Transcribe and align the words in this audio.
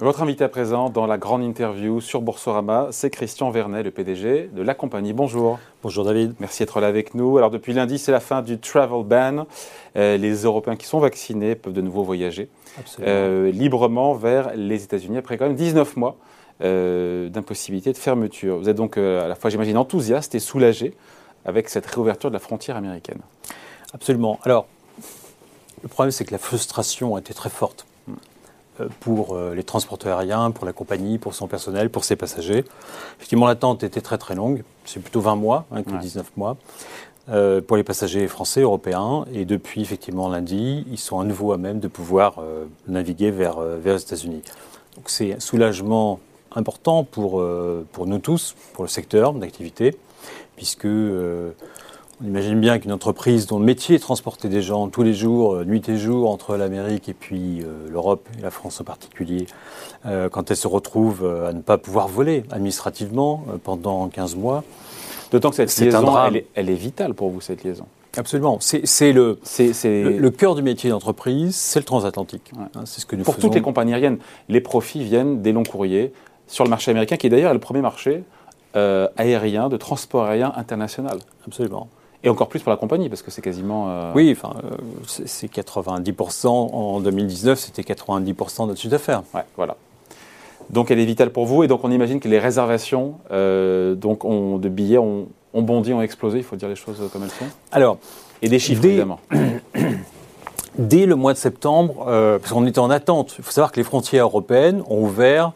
Votre 0.00 0.22
invité 0.22 0.44
à 0.44 0.48
présent 0.48 0.90
dans 0.90 1.08
la 1.08 1.18
grande 1.18 1.42
interview 1.42 2.00
sur 2.00 2.22
Boursorama, 2.22 2.86
c'est 2.92 3.10
Christian 3.10 3.50
Vernet, 3.50 3.82
le 3.82 3.90
PDG 3.90 4.48
de 4.52 4.62
la 4.62 4.72
compagnie. 4.72 5.12
Bonjour. 5.12 5.58
Bonjour 5.82 6.04
David. 6.04 6.34
Merci 6.38 6.62
d'être 6.62 6.80
là 6.80 6.86
avec 6.86 7.14
nous. 7.14 7.36
Alors 7.36 7.50
depuis 7.50 7.72
lundi, 7.72 7.98
c'est 7.98 8.12
la 8.12 8.20
fin 8.20 8.40
du 8.40 8.60
travel 8.60 9.02
ban. 9.02 9.44
Euh, 9.96 10.16
les 10.16 10.44
Européens 10.44 10.76
qui 10.76 10.86
sont 10.86 11.00
vaccinés 11.00 11.56
peuvent 11.56 11.72
de 11.72 11.80
nouveau 11.80 12.04
voyager 12.04 12.48
euh, 13.00 13.50
librement 13.50 14.14
vers 14.14 14.54
les 14.54 14.84
États-Unis 14.84 15.18
après 15.18 15.36
quand 15.36 15.46
même 15.46 15.56
19 15.56 15.96
mois 15.96 16.16
euh, 16.62 17.28
d'impossibilité 17.28 17.92
de 17.92 17.98
fermeture. 17.98 18.58
Vous 18.58 18.68
êtes 18.68 18.76
donc 18.76 18.98
à 18.98 19.26
la 19.26 19.34
fois, 19.34 19.50
j'imagine, 19.50 19.76
enthousiaste 19.76 20.32
et 20.36 20.38
soulagé 20.38 20.94
avec 21.44 21.68
cette 21.68 21.86
réouverture 21.86 22.30
de 22.30 22.34
la 22.34 22.40
frontière 22.40 22.76
américaine. 22.76 23.18
Absolument. 23.92 24.38
Alors, 24.44 24.68
le 25.82 25.88
problème, 25.88 26.12
c'est 26.12 26.24
que 26.24 26.32
la 26.32 26.38
frustration 26.38 27.16
a 27.16 27.18
été 27.18 27.34
très 27.34 27.50
forte 27.50 27.87
pour 29.00 29.34
euh, 29.34 29.54
les 29.54 29.62
transporteurs 29.62 30.18
aériens, 30.18 30.50
pour 30.50 30.66
la 30.66 30.72
compagnie, 30.72 31.18
pour 31.18 31.34
son 31.34 31.46
personnel, 31.46 31.90
pour 31.90 32.04
ses 32.04 32.16
passagers. 32.16 32.64
Effectivement, 33.16 33.46
l'attente 33.46 33.82
était 33.82 34.00
très 34.00 34.18
très 34.18 34.34
longue. 34.34 34.62
C'est 34.84 35.00
plutôt 35.00 35.20
20 35.20 35.36
mois 35.36 35.66
hein, 35.72 35.82
que 35.82 35.90
19 35.90 36.36
mois. 36.36 36.56
Euh, 37.30 37.60
pour 37.60 37.76
les 37.76 37.84
passagers 37.84 38.26
français, 38.26 38.62
européens. 38.62 39.26
Et 39.32 39.44
depuis, 39.44 39.82
effectivement, 39.82 40.28
lundi, 40.28 40.86
ils 40.90 40.98
sont 40.98 41.20
à 41.20 41.24
nouveau 41.24 41.52
à 41.52 41.58
même 41.58 41.78
de 41.80 41.88
pouvoir 41.88 42.40
naviguer 42.86 43.30
vers, 43.30 43.60
vers 43.60 43.94
les 43.94 44.02
États-Unis. 44.02 44.42
Donc 44.96 45.10
c'est 45.10 45.34
un 45.34 45.40
soulagement 45.40 46.20
important 46.54 47.04
pour, 47.04 47.44
pour 47.92 48.06
nous 48.06 48.18
tous, 48.18 48.56
pour 48.72 48.84
le 48.84 48.88
secteur 48.88 49.34
d'activité, 49.34 49.94
puisque 50.56 50.86
on 52.20 52.26
imagine 52.26 52.60
bien 52.60 52.78
qu'une 52.78 52.92
entreprise 52.92 53.46
dont 53.46 53.58
le 53.58 53.64
métier 53.64 53.94
est 53.94 53.98
de 53.98 54.02
transporter 54.02 54.48
des 54.48 54.62
gens 54.62 54.88
tous 54.88 55.02
les 55.02 55.14
jours, 55.14 55.54
euh, 55.54 55.64
nuit 55.64 55.88
et 55.88 55.96
jour, 55.96 56.30
entre 56.30 56.56
l'Amérique 56.56 57.08
et 57.08 57.14
puis 57.14 57.60
euh, 57.60 57.88
l'Europe 57.90 58.28
et 58.38 58.42
la 58.42 58.50
France 58.50 58.80
en 58.80 58.84
particulier, 58.84 59.46
euh, 60.06 60.28
quand 60.28 60.50
elle 60.50 60.56
se 60.56 60.66
retrouve 60.66 61.24
à 61.26 61.52
ne 61.52 61.60
pas 61.60 61.78
pouvoir 61.78 62.08
voler 62.08 62.44
administrativement 62.50 63.44
pendant 63.62 64.08
15 64.08 64.36
mois. 64.36 64.64
D'autant 65.30 65.50
que 65.50 65.56
cette 65.56 65.76
liaison, 65.78 66.16
elle 66.54 66.70
est, 66.70 66.74
vitale 66.74 67.14
pour 67.14 67.28
vous, 67.28 67.40
cette 67.40 67.62
liaison. 67.62 67.84
Absolument. 68.16 68.58
C'est 68.60 69.12
le, 69.12 69.38
le, 69.44 70.30
cœur 70.30 70.54
du 70.54 70.62
métier 70.62 70.90
d'entreprise, 70.90 71.54
c'est 71.54 71.78
le 71.78 71.84
transatlantique. 71.84 72.50
Hein, 72.58 72.84
c'est 72.86 73.00
ce 73.00 73.06
que 73.06 73.14
nous 73.14 73.24
Pour 73.24 73.36
toutes 73.36 73.54
les 73.54 73.60
compagnies 73.60 73.92
aériennes, 73.92 74.18
les 74.48 74.62
profits 74.62 75.04
viennent 75.04 75.42
des 75.42 75.52
longs 75.52 75.64
courriers 75.64 76.12
sur 76.46 76.64
le 76.64 76.70
marché 76.70 76.90
américain, 76.90 77.16
qui 77.16 77.26
est 77.26 77.30
d'ailleurs 77.30 77.52
le 77.52 77.60
premier 77.60 77.82
marché 77.82 78.24
aérien, 78.74 79.68
de 79.68 79.76
transport 79.76 80.24
aérien 80.24 80.52
international. 80.56 81.18
Absolument. 81.46 81.88
Et 82.24 82.28
encore 82.28 82.48
plus 82.48 82.60
pour 82.60 82.70
la 82.70 82.76
compagnie, 82.76 83.08
parce 83.08 83.22
que 83.22 83.30
c'est 83.30 83.42
quasiment... 83.42 83.90
Euh, 83.90 84.12
oui, 84.14 84.36
enfin, 84.36 84.54
euh, 84.64 84.76
c'est 85.06 85.50
90%, 85.52 86.48
en 86.48 87.00
2019, 87.00 87.58
c'était 87.58 87.82
90% 87.82 88.62
de 88.62 88.66
notre 88.68 88.80
chiffre 88.80 88.90
d'affaires. 88.90 89.22
Ouais, 89.34 89.44
voilà. 89.56 89.76
Donc 90.70 90.90
elle 90.90 90.98
est 90.98 91.04
vitale 91.04 91.30
pour 91.30 91.46
vous, 91.46 91.62
et 91.62 91.68
donc 91.68 91.84
on 91.84 91.90
imagine 91.90 92.18
que 92.20 92.28
les 92.28 92.38
réservations 92.38 93.14
euh, 93.30 93.94
donc 93.94 94.24
de 94.26 94.68
billets 94.68 94.98
ont, 94.98 95.28
bondi, 95.54 95.94
ont 95.94 96.02
explosé, 96.02 96.38
il 96.38 96.44
faut 96.44 96.56
dire 96.56 96.68
les 96.68 96.76
choses 96.76 97.00
comme 97.12 97.22
elles 97.22 97.30
sont 97.30 97.46
Alors... 97.72 97.98
Et 98.40 98.48
des 98.48 98.60
chiffres, 98.60 98.84
évidemment. 98.84 99.18
Dès 100.78 101.06
le 101.06 101.16
mois 101.16 101.32
de 101.32 101.38
septembre, 101.38 102.04
parce 102.04 102.52
qu'on 102.52 102.66
était 102.66 102.78
en 102.78 102.88
attente, 102.88 103.34
il 103.36 103.42
faut 103.42 103.50
savoir 103.50 103.72
que 103.72 103.78
les 103.78 103.84
frontières 103.84 104.26
européennes 104.26 104.80
ont 104.88 105.02
ouvert 105.02 105.52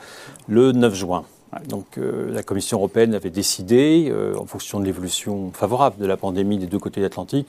le 0.49 0.73
9 0.73 0.93
juin. 0.93 1.23
Donc 1.69 1.99
euh, 1.99 2.33
la 2.33 2.43
Commission 2.43 2.79
européenne 2.79 3.15
avait 3.15 3.31
décidé, 3.31 4.09
euh, 4.11 4.35
en 4.39 4.47
fonction 4.47 4.81
de 4.81 4.87
l'évolution 4.87 5.51
favorable 5.53 5.97
de 5.99 6.07
la 6.07 6.17
pandémie 6.17 6.59
des 6.59 6.67
deux 6.67 6.79
côtés 6.79 7.01
de 7.01 7.05
l'Atlantique, 7.05 7.47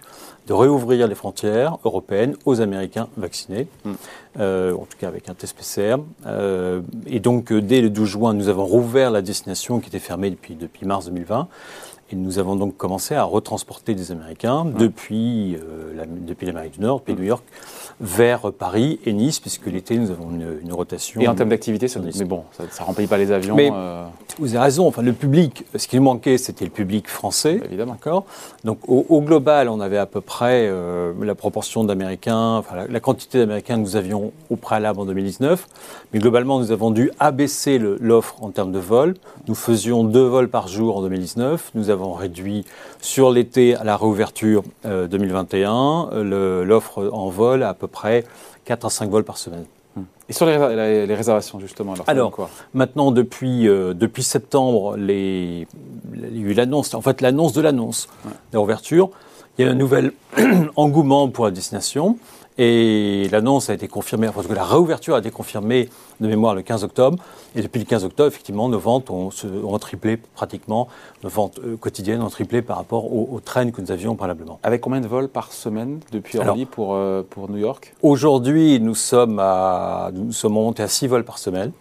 de 0.47 0.53
réouvrir 0.53 1.07
les 1.07 1.15
frontières 1.15 1.77
européennes 1.85 2.35
aux 2.45 2.59
Américains 2.59 3.07
vaccinés, 3.15 3.67
mm. 3.85 3.91
euh, 4.39 4.73
en 4.73 4.85
tout 4.85 4.97
cas 4.99 5.07
avec 5.07 5.29
un 5.29 5.33
test 5.33 5.55
PCR. 5.57 5.97
et 7.07 7.19
donc 7.21 7.53
dès 7.53 7.81
le 7.81 7.89
12 7.89 8.09
juin, 8.09 8.33
nous 8.33 8.49
avons 8.49 8.65
rouvert 8.65 9.09
la 9.09 9.21
destination 9.21 9.79
qui 9.79 9.87
était 9.87 9.99
fermée 9.99 10.29
depuis, 10.29 10.55
depuis 10.55 10.85
mars 10.85 11.05
2020. 11.05 11.47
Et 12.13 12.15
nous 12.15 12.37
avons 12.37 12.55
donc 12.55 12.77
commencé 12.77 13.15
à 13.15 13.23
retransporter 13.23 13.95
des 13.95 14.11
Américains 14.11 14.65
depuis, 14.65 15.57
depuis 16.27 16.45
l'Amérique 16.45 16.73
du 16.73 16.81
Nord, 16.81 16.99
depuis 16.99 17.15
New 17.15 17.23
York, 17.23 17.43
vers 17.99 18.51
Paris 18.51 18.99
et 19.07 19.13
Nice, 19.13 19.39
puisque 19.39 19.65
l'été, 19.65 19.97
nous 19.97 20.11
avons 20.11 20.29
une, 20.29 20.71
rotation. 20.71 21.21
Et 21.21 21.27
en 21.27 21.33
termes 21.33 21.49
d'activité, 21.49 21.87
ça, 21.87 21.99
mais 21.99 22.25
bon, 22.25 22.43
ça 22.51 22.65
ne 22.65 22.85
remplit 22.85 23.07
pas 23.07 23.17
les 23.17 23.31
avions. 23.31 23.55
Mais 23.55 23.71
euh. 23.73 24.05
vous 24.37 24.49
avez 24.53 24.63
raison. 24.63 24.87
Enfin, 24.87 25.01
le 25.01 25.13
public, 25.13 25.65
ce 25.75 25.87
qui 25.87 25.95
nous 25.95 26.03
manquait, 26.03 26.37
c'était 26.37 26.65
le 26.65 26.71
public 26.71 27.07
français. 27.07 27.61
Évidemment. 27.65 27.93
D'accord? 27.93 28.25
Donc, 28.63 28.77
au, 28.87 29.21
global, 29.21 29.69
on 29.69 29.79
avait 29.79 29.97
à 29.97 30.05
peu 30.05 30.21
près 30.21 30.67
euh, 30.67 31.13
la 31.21 31.33
proportion 31.33 31.83
d'Américains, 31.83 32.57
enfin, 32.57 32.85
la, 32.87 32.99
quantité 32.99 33.39
d'Américains 33.39 33.75
que 33.75 33.81
nous 33.81 33.95
avions 33.95 34.33
au 34.51 34.55
préalable 34.55 34.99
en 34.99 35.05
2019. 35.05 35.67
Mais 36.13 36.19
globalement, 36.19 36.59
nous 36.59 36.71
avons 36.71 36.91
dû 36.91 37.09
abaisser 37.19 37.79
l'offre 37.79 38.43
en 38.43 38.49
termes 38.49 38.71
de 38.71 38.79
vols. 38.79 39.15
Nous 39.47 39.55
faisions 39.55 40.03
deux 40.03 40.25
vols 40.25 40.49
par 40.49 40.67
jour 40.67 40.97
en 40.97 41.01
2019. 41.01 41.71
Nous 41.75 41.89
avons 41.89 42.02
réduit 42.11 42.65
sur 43.01 43.31
l'été 43.31 43.75
à 43.75 43.83
la 43.83 43.95
réouverture 43.97 44.63
2021 44.83 46.09
euh, 46.13 46.65
l'offre 46.65 47.09
en 47.11 47.29
vol 47.29 47.63
à 47.63 47.73
peu 47.73 47.87
près 47.87 48.25
4 48.65 48.85
à 48.85 48.89
5 48.89 49.09
vols 49.09 49.23
par 49.23 49.37
semaine. 49.37 49.65
Hmm. 49.95 50.03
Et 50.29 50.33
sur 50.33 50.45
les, 50.45 50.55
réservations, 51.15 51.59
justement 51.59 51.93
Alors, 52.07 52.31
quoi? 52.31 52.49
maintenant, 52.73 53.11
depuis, 53.11 53.67
euh, 53.67 53.93
depuis 53.93 54.23
septembre, 54.23 54.97
les, 54.97 55.67
il 56.13 56.41
y 56.41 56.45
a 56.45 56.49
eu 56.49 56.53
l'annonce, 56.53 56.93
en 56.93 57.01
fait, 57.01 57.21
l'annonce 57.21 57.53
de 57.53 57.61
l'annonce 57.61 58.07
de 58.51 58.57
l'ouverture. 58.57 59.09
Il 59.57 59.65
y 59.65 59.67
a 59.67 59.71
un 59.71 59.75
nouvel 59.75 60.13
engouement 60.75 61.29
pour 61.29 61.45
la 61.45 61.51
destination. 61.51 62.17
Et 62.57 63.27
l'annonce 63.31 63.69
a 63.69 63.73
été 63.73 63.87
confirmée, 63.87 64.29
parce 64.33 64.47
que 64.47 64.53
la 64.53 64.63
réouverture 64.63 65.15
a 65.15 65.19
été 65.19 65.31
confirmée 65.31 65.89
de 66.19 66.27
mémoire 66.27 66.53
le 66.53 66.61
15 66.61 66.83
octobre. 66.83 67.17
Et 67.55 67.61
depuis 67.61 67.79
le 67.79 67.85
15 67.85 68.05
octobre, 68.05 68.27
effectivement, 68.27 68.69
nos 68.69 68.79
ventes 68.79 69.09
ont, 69.09 69.29
ont 69.63 69.79
triplé 69.79 70.17
pratiquement, 70.17 70.87
nos 71.23 71.29
ventes 71.29 71.59
euh, 71.63 71.77
quotidiennes 71.77 72.21
ont 72.21 72.29
triplé 72.29 72.61
par 72.61 72.77
rapport 72.77 73.11
aux, 73.11 73.39
trains 73.39 73.71
que 73.71 73.81
nous 73.81 73.91
avions 73.91 74.15
préalablement. 74.15 74.59
Avec 74.63 74.81
combien 74.81 75.01
de 75.01 75.07
vols 75.07 75.29
par 75.29 75.51
semaine 75.51 75.99
depuis 76.11 76.37
Orly 76.37 76.65
pour, 76.65 76.93
euh, 76.93 77.23
pour 77.27 77.49
New 77.49 77.57
York? 77.57 77.95
Aujourd'hui, 78.01 78.79
nous 78.79 78.95
sommes, 78.95 79.39
à, 79.39 80.11
nous 80.13 80.31
sommes 80.31 80.53
montés 80.53 80.83
à 80.83 80.87
6 80.87 81.07
vols 81.07 81.25
par 81.25 81.39
semaine, 81.39 81.71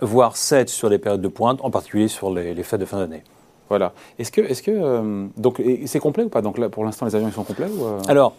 voire 0.00 0.36
7 0.36 0.68
sur 0.68 0.88
les 0.88 0.98
périodes 0.98 1.22
de 1.22 1.28
pointe, 1.28 1.60
en 1.62 1.70
particulier 1.70 2.08
sur 2.08 2.32
les, 2.32 2.60
fêtes 2.62 2.80
de 2.80 2.84
fin 2.84 2.98
d'année. 2.98 3.22
Voilà. 3.68 3.92
Est-ce 4.18 4.32
que, 4.32 4.40
est-ce 4.40 4.62
que 4.62 4.72
euh, 4.72 5.26
donc 5.36 5.62
c'est 5.86 6.00
complet 6.00 6.24
ou 6.24 6.28
pas? 6.28 6.42
Donc 6.42 6.58
là, 6.58 6.68
pour 6.68 6.84
l'instant, 6.84 7.06
les 7.06 7.14
avions 7.14 7.28
ils 7.28 7.34
sont 7.34 7.44
complets 7.44 7.68
ou 7.68 7.84
Alors, 8.08 8.34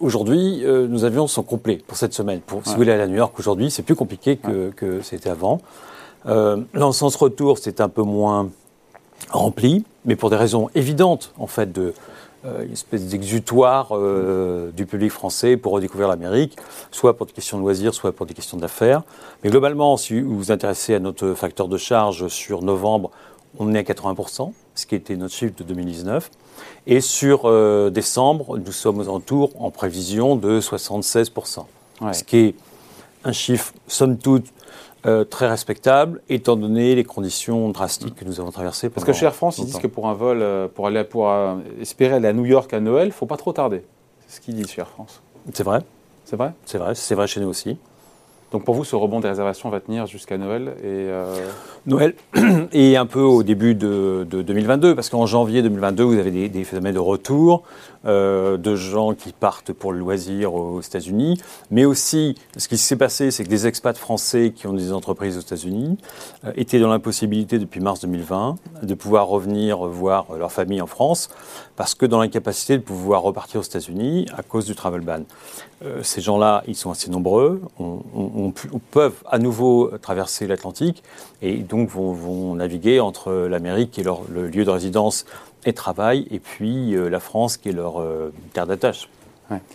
Aujourd'hui, 0.00 0.62
euh, 0.64 0.86
nos 0.86 1.04
avions 1.04 1.26
sont 1.26 1.42
complets 1.42 1.80
pour 1.86 1.96
cette 1.96 2.12
semaine. 2.12 2.40
Pour, 2.40 2.62
Si 2.64 2.70
vous 2.70 2.76
voulez 2.76 2.92
aller 2.92 3.02
à 3.02 3.06
New 3.06 3.16
York 3.16 3.38
aujourd'hui, 3.38 3.70
c'est 3.70 3.82
plus 3.82 3.94
compliqué 3.94 4.36
que, 4.36 5.00
c'était 5.02 5.30
avant. 5.30 5.60
Euh, 6.26 6.58
dans 6.74 6.88
le 6.88 6.92
sens 6.92 7.16
retour, 7.16 7.58
c'est 7.58 7.80
un 7.80 7.88
peu 7.88 8.02
moins 8.02 8.50
rempli, 9.30 9.84
mais 10.04 10.16
pour 10.16 10.30
des 10.30 10.36
raisons 10.36 10.68
évidentes, 10.74 11.32
en 11.38 11.46
fait, 11.46 11.72
de 11.72 11.94
euh, 12.46 12.64
une 12.64 12.72
espèce 12.72 13.06
d'exutoire 13.06 13.88
euh, 13.92 14.70
du 14.72 14.86
public 14.86 15.10
français 15.10 15.56
pour 15.56 15.72
redécouvrir 15.72 16.08
l'Amérique, 16.08 16.56
soit 16.90 17.16
pour 17.16 17.26
des 17.26 17.32
questions 17.32 17.56
de 17.56 17.62
loisirs, 17.62 17.94
soit 17.94 18.12
pour 18.12 18.26
des 18.26 18.34
questions 18.34 18.56
d'affaires. 18.56 19.02
Mais 19.42 19.50
globalement, 19.50 19.96
si 19.96 20.20
vous 20.20 20.36
vous 20.36 20.52
intéressez 20.52 20.94
à 20.94 21.00
notre 21.00 21.34
facteur 21.34 21.66
de 21.66 21.78
charge 21.78 22.28
sur 22.28 22.62
novembre, 22.62 23.10
on 23.58 23.74
est 23.74 23.78
à 23.78 23.82
80%, 23.82 24.52
ce 24.74 24.86
qui 24.86 24.94
était 24.94 25.16
notre 25.16 25.34
chiffre 25.34 25.54
de 25.56 25.64
2019. 25.64 26.30
Et 26.86 27.00
sur 27.00 27.42
euh, 27.44 27.90
décembre, 27.90 28.58
nous 28.58 28.72
sommes 28.72 28.98
aux 28.98 29.02
alentours, 29.02 29.50
en 29.58 29.70
prévision, 29.70 30.36
de 30.36 30.60
76%. 30.60 31.64
Ce 32.12 32.24
qui 32.24 32.36
est 32.36 32.54
un 33.24 33.32
chiffre, 33.32 33.72
somme 33.88 34.18
toute, 34.18 34.46
euh, 35.06 35.24
très 35.24 35.48
respectable, 35.48 36.20
étant 36.28 36.56
donné 36.56 36.94
les 36.94 37.04
conditions 37.04 37.68
drastiques 37.70 38.16
que 38.16 38.24
nous 38.24 38.40
avons 38.40 38.50
traversées. 38.50 38.90
Parce 38.90 39.04
que 39.04 39.12
chez 39.12 39.26
Air 39.26 39.34
France, 39.34 39.58
ils 39.58 39.66
disent 39.66 39.78
que 39.78 39.86
pour 39.86 40.08
un 40.08 40.14
vol, 40.14 40.42
euh, 40.42 40.68
pour, 40.68 40.86
aller, 40.86 41.04
pour 41.04 41.30
espérer 41.80 42.14
aller 42.14 42.28
à 42.28 42.32
New 42.32 42.44
York 42.44 42.72
à 42.72 42.80
Noël, 42.80 43.04
il 43.04 43.08
ne 43.08 43.14
faut 43.14 43.26
pas 43.26 43.36
trop 43.36 43.52
tarder. 43.52 43.82
C'est 44.26 44.36
ce 44.36 44.40
qu'ils 44.40 44.54
disent 44.54 44.70
chez 44.70 44.80
Air 44.80 44.88
France. 44.88 45.20
C'est 45.52 45.64
vrai. 45.64 45.80
C'est 46.24 46.36
vrai? 46.36 46.52
C'est 46.64 46.78
vrai, 46.78 46.94
c'est 46.94 47.14
vrai 47.14 47.26
chez 47.28 47.40
nous 47.40 47.48
aussi. 47.48 47.78
Donc 48.52 48.64
pour 48.64 48.74
vous, 48.74 48.84
ce 48.84 48.94
rebond 48.94 49.20
des 49.20 49.28
réservations 49.28 49.68
va 49.70 49.80
tenir 49.80 50.06
jusqu'à 50.06 50.38
Noël 50.38 50.74
et 50.78 50.84
euh, 50.84 51.34
Noël 51.86 52.14
et 52.72 52.96
un 52.96 53.06
peu 53.06 53.20
au 53.20 53.42
début 53.42 53.74
de, 53.74 54.24
2022, 54.30 54.94
parce 54.94 55.10
qu'en 55.10 55.26
janvier 55.26 55.62
2022, 55.62 56.04
vous 56.04 56.18
avez 56.18 56.48
des, 56.48 56.64
phénomènes 56.64 56.94
de 56.94 57.00
retour 57.00 57.64
euh, 58.06 58.56
de 58.56 58.76
gens 58.76 59.14
qui 59.14 59.32
partent 59.32 59.72
pour 59.72 59.92
le 59.92 59.98
loisir 59.98 60.54
aux 60.54 60.80
États-Unis, 60.80 61.40
mais 61.70 61.84
aussi 61.84 62.36
ce 62.56 62.68
qui 62.68 62.78
s'est 62.78 62.96
passé, 62.96 63.30
c'est 63.30 63.44
que 63.44 63.48
des 63.48 63.66
expats 63.66 63.96
français 63.96 64.52
qui 64.54 64.66
ont 64.66 64.72
des 64.72 64.92
entreprises 64.92 65.36
aux 65.36 65.40
États-Unis 65.40 65.98
euh, 66.44 66.52
étaient 66.56 66.78
dans 66.78 66.88
l'impossibilité 66.88 67.58
depuis 67.58 67.80
mars 67.80 68.00
2020 68.00 68.56
de 68.82 68.94
pouvoir 68.94 69.26
revenir 69.26 69.78
voir 69.86 70.26
leur 70.36 70.52
famille 70.52 70.80
en 70.80 70.86
France, 70.86 71.28
parce 71.74 71.94
que 71.94 72.06
dans 72.06 72.20
l'incapacité 72.20 72.76
de 72.76 72.82
pouvoir 72.82 73.22
repartir 73.22 73.60
aux 73.60 73.64
États-Unis 73.64 74.26
à 74.36 74.42
cause 74.42 74.66
du 74.66 74.74
travel 74.74 75.00
ban. 75.00 75.22
ces 76.02 76.20
gens-là, 76.20 76.62
ils 76.66 76.74
sont 76.74 76.90
assez 76.90 77.10
nombreux. 77.10 77.60
peuvent 78.90 79.22
à 79.26 79.38
nouveau 79.38 79.90
traverser 80.00 80.46
l'Atlantique 80.46 81.02
et 81.42 81.56
donc 81.56 81.90
vont, 81.90 82.54
naviguer 82.54 83.00
entre 83.00 83.32
l'Amérique 83.32 83.98
et 83.98 84.02
leur, 84.02 84.22
le 84.30 84.48
lieu 84.48 84.64
de 84.64 84.70
résidence 84.70 85.26
et 85.66 85.72
travail, 85.72 86.26
et 86.30 86.38
puis 86.38 86.94
euh, 86.94 87.08
la 87.08 87.20
France 87.20 87.56
qui 87.56 87.68
est 87.68 87.72
leur 87.72 88.00
euh, 88.00 88.32
terre 88.52 88.66
d'attache. 88.66 89.08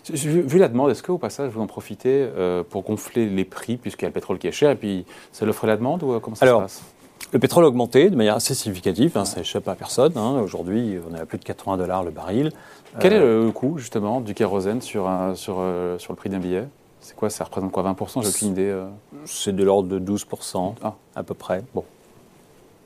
Vu, 0.10 0.60
la 0.60 0.68
demande, 0.68 0.92
est-ce 0.92 1.02
qu'au 1.02 1.18
passage, 1.18 1.52
vous 1.52 1.62
en 1.62 1.68
profitez 1.68 2.28
pour 2.70 2.84
gonfler 2.84 3.30
les 3.30 3.46
prix, 3.46 3.78
puisqu'il 3.78 4.02
y 4.02 4.06
a 4.06 4.10
le 4.10 4.14
pétrole 4.14 4.38
qui 4.38 4.48
est 4.48 4.52
cher, 4.52 4.70
et 4.72 4.76
puis 4.76 5.06
c'est 5.32 5.46
l'offre 5.46 5.64
et 5.64 5.68
la 5.68 5.78
demande, 5.78 6.04
ou 6.04 6.20
comment 6.20 6.36
ça 6.36 6.46
se 6.46 6.52
passe? 6.52 6.84
le 7.32 7.40
pétrole 7.40 7.64
a 7.64 7.70
augmenté 7.70 8.10
de 8.10 8.16
manière 8.18 8.36
assez 8.36 8.54
significative, 8.54 9.18
hein, 9.18 9.24
ça 9.24 9.38
n'échappe 9.38 9.66
à 9.70 9.76
personne. 9.76 10.12
Hein. 10.18 10.42
Aujourd'hui, 10.42 10.98
on 11.10 11.16
est 11.16 11.20
à 11.22 11.26
plus 11.26 11.38
de 11.38 11.46
80 11.46 11.78
dollars 11.78 12.04
le 12.04 12.12
baril. 12.12 12.52
Quel 13.00 13.14
est 13.14 13.20
le 13.20 13.50
coût 13.52 13.78
justement 13.78 14.20
du 14.20 14.34
kérosène 14.34 14.82
sur, 14.82 15.10
sur, 15.36 15.64
sur 15.98 16.12
le 16.12 16.16
prix 16.18 16.30
d'un 16.30 16.40
billet? 16.40 16.68
C'est 17.02 17.16
quoi 17.16 17.30
Ça 17.32 17.44
représente 17.44 17.72
quoi 17.72 17.84
20% 17.84 18.22
J'ai 18.22 18.30
aucune 18.30 18.50
idée. 18.50 18.70
Euh. 18.70 18.86
C'est 19.26 19.56
de 19.56 19.64
l'ordre 19.64 19.90
de 19.90 20.00
12%, 20.00 20.76
ah. 20.84 20.94
à 21.16 21.24
peu 21.24 21.34
près. 21.34 21.64
Bon. 21.74 21.84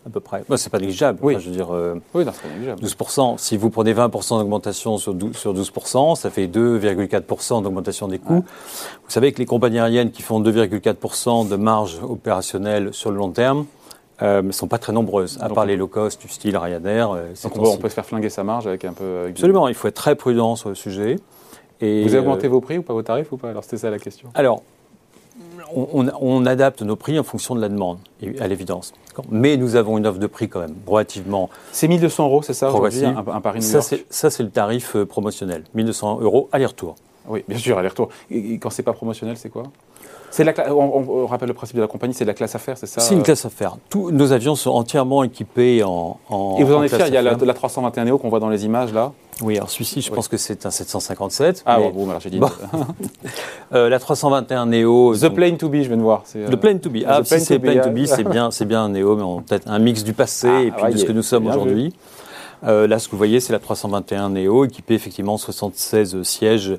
À 0.06 0.10
peu 0.10 0.20
près. 0.20 0.44
c'est 0.58 0.70
pas 0.70 0.80
négligeable. 0.80 1.20
Oui, 1.22 1.38
je 1.40 1.50
veux 1.50 1.56
dire, 1.56 1.74
euh, 1.74 1.96
oui 2.14 2.24
c'est 2.26 2.42
pas 2.42 2.48
négligeable. 2.50 2.82
12%. 2.84 3.38
Si 3.38 3.58
vous 3.58 3.70
prenez 3.70 3.94
20% 3.94 4.38
d'augmentation 4.38 4.98
sur 4.98 5.16
12%, 5.16 6.16
ça 6.16 6.30
fait 6.30 6.48
2,4% 6.48 7.64
d'augmentation 7.64 8.08
des 8.08 8.20
coûts. 8.20 8.44
Vous 8.46 9.12
savez 9.12 9.32
que 9.32 9.40
les 9.40 9.46
compagnies 9.46 9.80
aériennes 9.80 10.12
qui 10.12 10.22
font 10.22 10.42
2,4% 10.42 11.48
de 11.48 11.56
marge 11.56 12.00
opérationnelle 12.04 12.94
sur 12.94 13.12
le 13.12 13.18
long 13.18 13.32
terme, 13.32 13.66
euh, 14.22 14.42
ne 14.42 14.52
sont 14.52 14.68
pas 14.68 14.78
très 14.78 14.94
nombreuses, 14.94 15.38
à 15.42 15.50
part 15.50 15.66
les 15.66 15.76
low 15.76 15.88
cost 15.88 16.22
du 16.22 16.30
style 16.30 16.56
Ryanair. 16.56 17.10
donc 17.44 17.58
on, 17.58 17.78
peut 17.78 17.90
se 17.90 17.96
faire 17.96 18.06
flinguer 18.06 18.30
sa 18.30 18.44
marge 18.44 18.68
avec 18.68 18.86
un 18.86 18.94
peu. 18.94 19.26
Absolument, 19.30 19.68
il 19.68 19.74
faut 19.74 19.88
être 19.88 19.96
très 19.96 20.16
prudent 20.16 20.56
sur 20.56 20.70
le 20.70 20.76
sujet 20.76 21.18
vous 21.82 21.86
avez 21.86 22.20
augmenté 22.20 22.48
euh, 22.48 22.50
vos 22.50 22.62
prix 22.62 22.78
ou 22.78 22.84
pas 22.84 22.94
vos 22.94 23.04
tarifs 23.04 23.32
ou 23.32 23.38
pas? 23.38 23.50
Alors 23.50 23.64
c'était 23.64 23.78
ça 23.78 23.90
la 23.90 24.00
question. 24.00 24.30
Alors, 24.34 24.64
on, 25.76 26.46
adapte 26.46 26.82
nos 26.82 26.96
prix 26.96 27.20
en 27.20 27.24
fonction 27.24 27.56
de 27.56 27.62
la 27.62 27.70
demande, 27.70 28.00
à 28.40 28.48
l'évidence. 28.48 28.94
Mais 29.30 29.58
nous 29.58 29.76
avons 29.76 29.98
une 29.98 30.08
offre 30.08 30.20
de 30.20 30.28
prix 30.28 30.50
quand 30.50 30.62
même 30.62 30.76
relativement. 30.88 31.50
C'est 31.72 31.88
1200 31.88 32.26
euros, 32.26 32.42
c'est 32.42 32.54
ça 32.54 32.72
aujourd'hui, 32.72 33.06
un, 33.06 33.18
un 33.18 33.42
Paris 33.42 33.62
Ça, 33.62 33.82
c'est 33.82 34.44
le 34.44 34.50
tarif 34.50 34.96
euh, 34.96 35.06
promotionnel. 35.06 35.64
1200 35.74 36.20
euros 36.22 36.50
aller-retour. 36.52 36.96
Oui, 37.28 37.44
bien 37.48 37.58
sûr, 37.58 37.78
aller-retour. 37.78 38.10
Et 38.30 38.60
quand 38.60 38.70
c'est 38.70 38.84
pas 38.84 38.94
promotionnel, 38.94 39.38
c'est 39.38 39.50
quoi? 39.50 39.64
La, 40.40 40.54
on, 40.74 41.26
rappelle 41.26 41.48
le 41.48 41.54
principe 41.54 41.78
de 41.78 41.82
la 41.82 41.88
compagnie, 41.88 42.14
c'est 42.14 42.26
de 42.26 42.30
la 42.30 42.34
classe 42.34 42.56
affaires, 42.56 42.78
c'est 42.78 42.88
ça 42.88 43.02
C'est 43.02 43.16
une 43.16 43.24
classe 43.24 43.46
affaires. 43.46 43.78
Tous 43.90 44.12
nos 44.12 44.32
avions 44.32 44.56
sont 44.56 44.72
entièrement 44.72 45.24
équipés 45.24 45.84
en. 45.84 46.20
en 46.30 46.58
Et 46.58 46.64
vous 46.64 46.74
en 46.74 46.84
êtes 46.84 46.96
fiers 46.96 47.06
Il 47.08 47.14
y 47.14 47.18
a 47.18 47.22
la, 47.22 47.36
la 47.36 47.54
321 47.54 48.06
Neo 48.06 48.18
qu'on 48.18 48.30
voit 48.30 48.40
dans 48.40 48.50
les 48.50 48.66
images 48.66 48.94
là. 48.94 49.12
Oui, 49.42 49.58
alors 49.58 49.70
celui-ci, 49.70 50.02
je 50.02 50.12
pense 50.12 50.28
que 50.30 50.38
c'est 50.38 50.66
un 50.66 50.72
757. 50.72 51.64
Ah 51.66 51.80
bon, 51.94 52.10
alors 52.10 52.22
j'ai 52.22 52.30
dit. 52.30 52.40
euh, 53.74 53.90
la 53.90 54.00
321 54.00 54.66
Neo. 54.68 55.16
The 55.16 55.30
Plane 55.30 55.58
to 55.58 55.68
Be, 55.68 55.76
je 55.76 55.88
viens 55.88 55.98
de 55.98 56.02
voir. 56.02 56.24
Euh... 56.36 56.50
The 56.50 56.56
Plane 56.56 56.80
to 56.80 56.90
Be. 56.90 57.00
Ah, 57.06 57.22
si 57.24 57.40
c'est 57.42 57.60
Plane 57.60 57.82
to 57.82 57.90
Be, 57.90 58.06
c'est 58.06 58.24
bien, 58.24 58.52
c'est 58.52 58.66
bien 58.66 58.86
un 58.86 58.90
Neo, 58.90 59.16
mais 59.16 59.44
peut-être 59.44 59.68
un 59.68 59.80
mix 59.80 60.04
du 60.04 60.14
passé 60.14 60.48
ah, 60.50 60.62
et 60.62 60.72
puis 60.72 60.94
de 60.94 60.98
ce 60.98 61.06
que 61.06 61.12
nous 61.12 61.24
sommes 61.24 61.48
aujourd'hui. 61.48 61.94
Euh, 62.66 62.88
là, 62.88 63.00
ce 63.00 63.08
que 63.08 63.12
vous 63.12 63.18
voyez, 63.18 63.40
c'est 63.40 63.54
la 63.54 63.60
321 63.60 64.30
Neo, 64.30 64.66
équipée 64.66 64.96
effectivement 64.96 65.38
76 65.38 66.24
sièges 66.24 66.78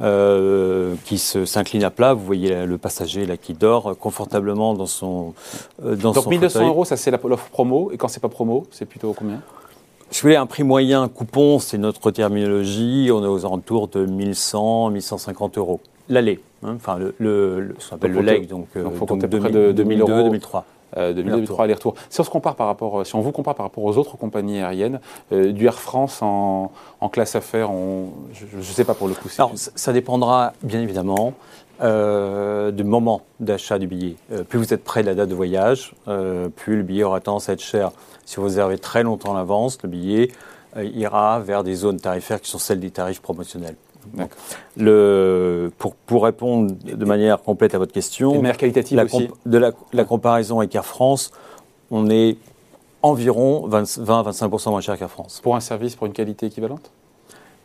euh, 0.00 0.94
qui 1.04 1.18
s'incline 1.18 1.84
à 1.84 1.90
plat. 1.90 2.12
Vous 2.14 2.24
voyez 2.24 2.66
le 2.66 2.78
passager 2.78 3.24
là 3.24 3.36
qui 3.36 3.54
dort 3.54 3.96
confortablement 3.98 4.74
dans 4.74 4.86
son 4.86 5.34
euh, 5.84 5.96
dans 5.96 6.12
Donc 6.12 6.26
1200 6.26 6.66
euros, 6.66 6.84
ça 6.84 6.96
c'est 6.96 7.10
l'offre 7.10 7.48
promo. 7.50 7.90
Et 7.92 7.96
quand 7.96 8.08
c'est 8.08 8.20
pas 8.20 8.28
promo, 8.28 8.66
c'est 8.70 8.86
plutôt 8.86 9.14
combien? 9.14 9.40
Je 10.10 10.20
voulais 10.20 10.36
un 10.36 10.44
prix 10.46 10.62
moyen 10.62 11.08
coupon, 11.08 11.58
c'est 11.58 11.78
notre 11.78 12.10
terminologie. 12.10 13.08
On 13.12 13.24
est 13.24 13.28
aux 13.28 13.46
alentours 13.46 13.88
de 13.88 14.04
1100, 14.04 14.90
1150 14.90 15.56
euros. 15.56 15.80
L'aller, 16.10 16.40
hein, 16.62 16.74
enfin 16.76 16.98
le, 16.98 17.14
le, 17.18 17.74
ce 17.78 17.88
qu'on 17.88 17.96
appelle 17.96 18.12
le 18.12 18.20
leg, 18.20 18.46
donc, 18.48 18.66
donc 18.76 18.94
faut 18.96 19.06
compter 19.06 19.28
près 19.28 19.50
de 19.50 19.72
2000 19.72 20.00
euros. 20.00 20.24
2003 20.24 20.66
euh, 20.96 21.12
de 21.12 21.22
2003 21.22 21.64
aller-retour. 21.64 21.94
Si 22.10 22.20
on 22.20 22.24
se 22.24 22.30
compare 22.30 22.54
par 22.54 22.66
rapport, 22.66 23.00
euh, 23.00 23.04
si 23.04 23.14
on 23.14 23.20
vous 23.20 23.32
compare 23.32 23.54
par 23.54 23.64
rapport 23.64 23.84
aux 23.84 23.96
autres 23.96 24.16
compagnies 24.16 24.58
aériennes, 24.58 25.00
euh, 25.32 25.52
du 25.52 25.66
Air 25.66 25.78
France 25.78 26.20
en, 26.22 26.70
classe 27.10 27.34
affaires, 27.34 27.70
je 28.32 28.56
ne 28.56 28.62
sais 28.62 28.84
pas 28.84 28.94
pour 28.94 29.08
le 29.08 29.14
coup. 29.14 29.28
Alors, 29.36 29.52
ça 29.54 29.92
dépendra 29.92 30.52
bien 30.62 30.80
évidemment 30.80 31.34
du 31.80 32.84
moment 32.84 33.22
d'achat 33.40 33.78
du 33.78 33.88
billet. 33.88 34.14
plus 34.48 34.58
vous 34.58 34.72
êtes 34.72 34.84
près 34.84 35.02
de 35.02 35.08
la 35.08 35.14
date 35.14 35.28
de 35.28 35.34
voyage, 35.34 35.94
plus 36.56 36.76
le 36.76 36.82
billet 36.84 37.02
aura 37.02 37.20
tendance 37.20 37.48
à 37.48 37.54
être 37.54 37.60
cher. 37.60 37.90
Si 38.24 38.36
vous 38.36 38.44
réservez 38.44 38.78
très 38.78 39.02
longtemps 39.02 39.34
à 39.34 39.38
l'avance, 39.38 39.78
le 39.82 39.88
billet 39.88 40.28
ira 40.80 41.40
vers 41.40 41.64
des 41.64 41.74
zones 41.74 41.98
tarifaires 41.98 42.40
qui 42.40 42.50
sont 42.50 42.58
celles 42.58 42.80
des 42.80 42.92
tarifs 42.92 43.20
promotionnels. 43.20 43.74
Le, 44.76 45.70
pour, 45.78 45.94
pour, 45.94 46.24
répondre 46.24 46.74
de 46.84 47.04
manière 47.04 47.42
complète 47.42 47.74
à 47.74 47.78
votre 47.78 47.92
question, 47.92 48.40
de 48.40 48.50
qualitative 48.52 48.96
la, 48.96 49.04
aussi. 49.04 49.28
de 49.46 49.58
la, 49.58 49.72
la, 49.92 50.04
comparaison 50.04 50.58
avec 50.58 50.74
Air 50.74 50.84
France, 50.84 51.30
on 51.90 52.10
est 52.10 52.36
environ 53.02 53.68
20-25% 53.68 54.70
moins 54.70 54.80
cher 54.80 54.98
qu'Air 54.98 55.10
France. 55.10 55.40
Pour 55.42 55.56
un 55.56 55.60
service, 55.60 55.96
pour 55.96 56.06
une 56.06 56.12
qualité 56.12 56.46
équivalente? 56.46 56.90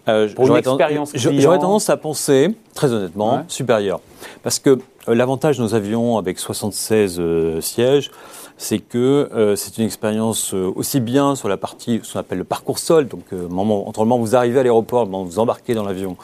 Euh, 0.07 0.29
J'aurais 0.37 1.59
tendance 1.59 1.89
à 1.89 1.97
penser, 1.97 2.55
très 2.73 2.91
honnêtement, 2.91 3.43
supérieur. 3.47 3.99
Parce 4.41 4.59
que 4.59 4.79
euh, 5.09 5.15
l'avantage 5.15 5.57
de 5.57 5.63
nos 5.63 5.75
avions 5.75 6.17
avec 6.17 6.39
76 6.39 7.17
euh, 7.19 7.61
sièges, 7.61 8.11
c'est 8.57 8.79
que 8.79 9.29
euh, 9.33 9.55
c'est 9.55 9.77
une 9.77 9.85
expérience 9.85 10.53
euh, 10.53 10.71
aussi 10.75 10.99
bien 10.99 11.35
sur 11.35 11.47
la 11.47 11.57
partie, 11.57 11.99
ce 12.03 12.13
qu'on 12.13 12.19
appelle 12.19 12.39
le 12.39 12.43
parcours 12.43 12.79
sol, 12.79 13.07
donc 13.07 13.23
euh, 13.31 13.47
entre 13.49 14.01
le 14.01 14.05
moment 14.05 14.17
où 14.17 14.25
vous 14.25 14.35
arrivez 14.35 14.59
à 14.59 14.63
l'aéroport, 14.63 15.05
le 15.05 15.11
moment 15.11 15.23
où 15.23 15.27
vous 15.27 15.39
embarquez 15.39 15.75
dans 15.75 15.83
l'avion, 15.83 16.17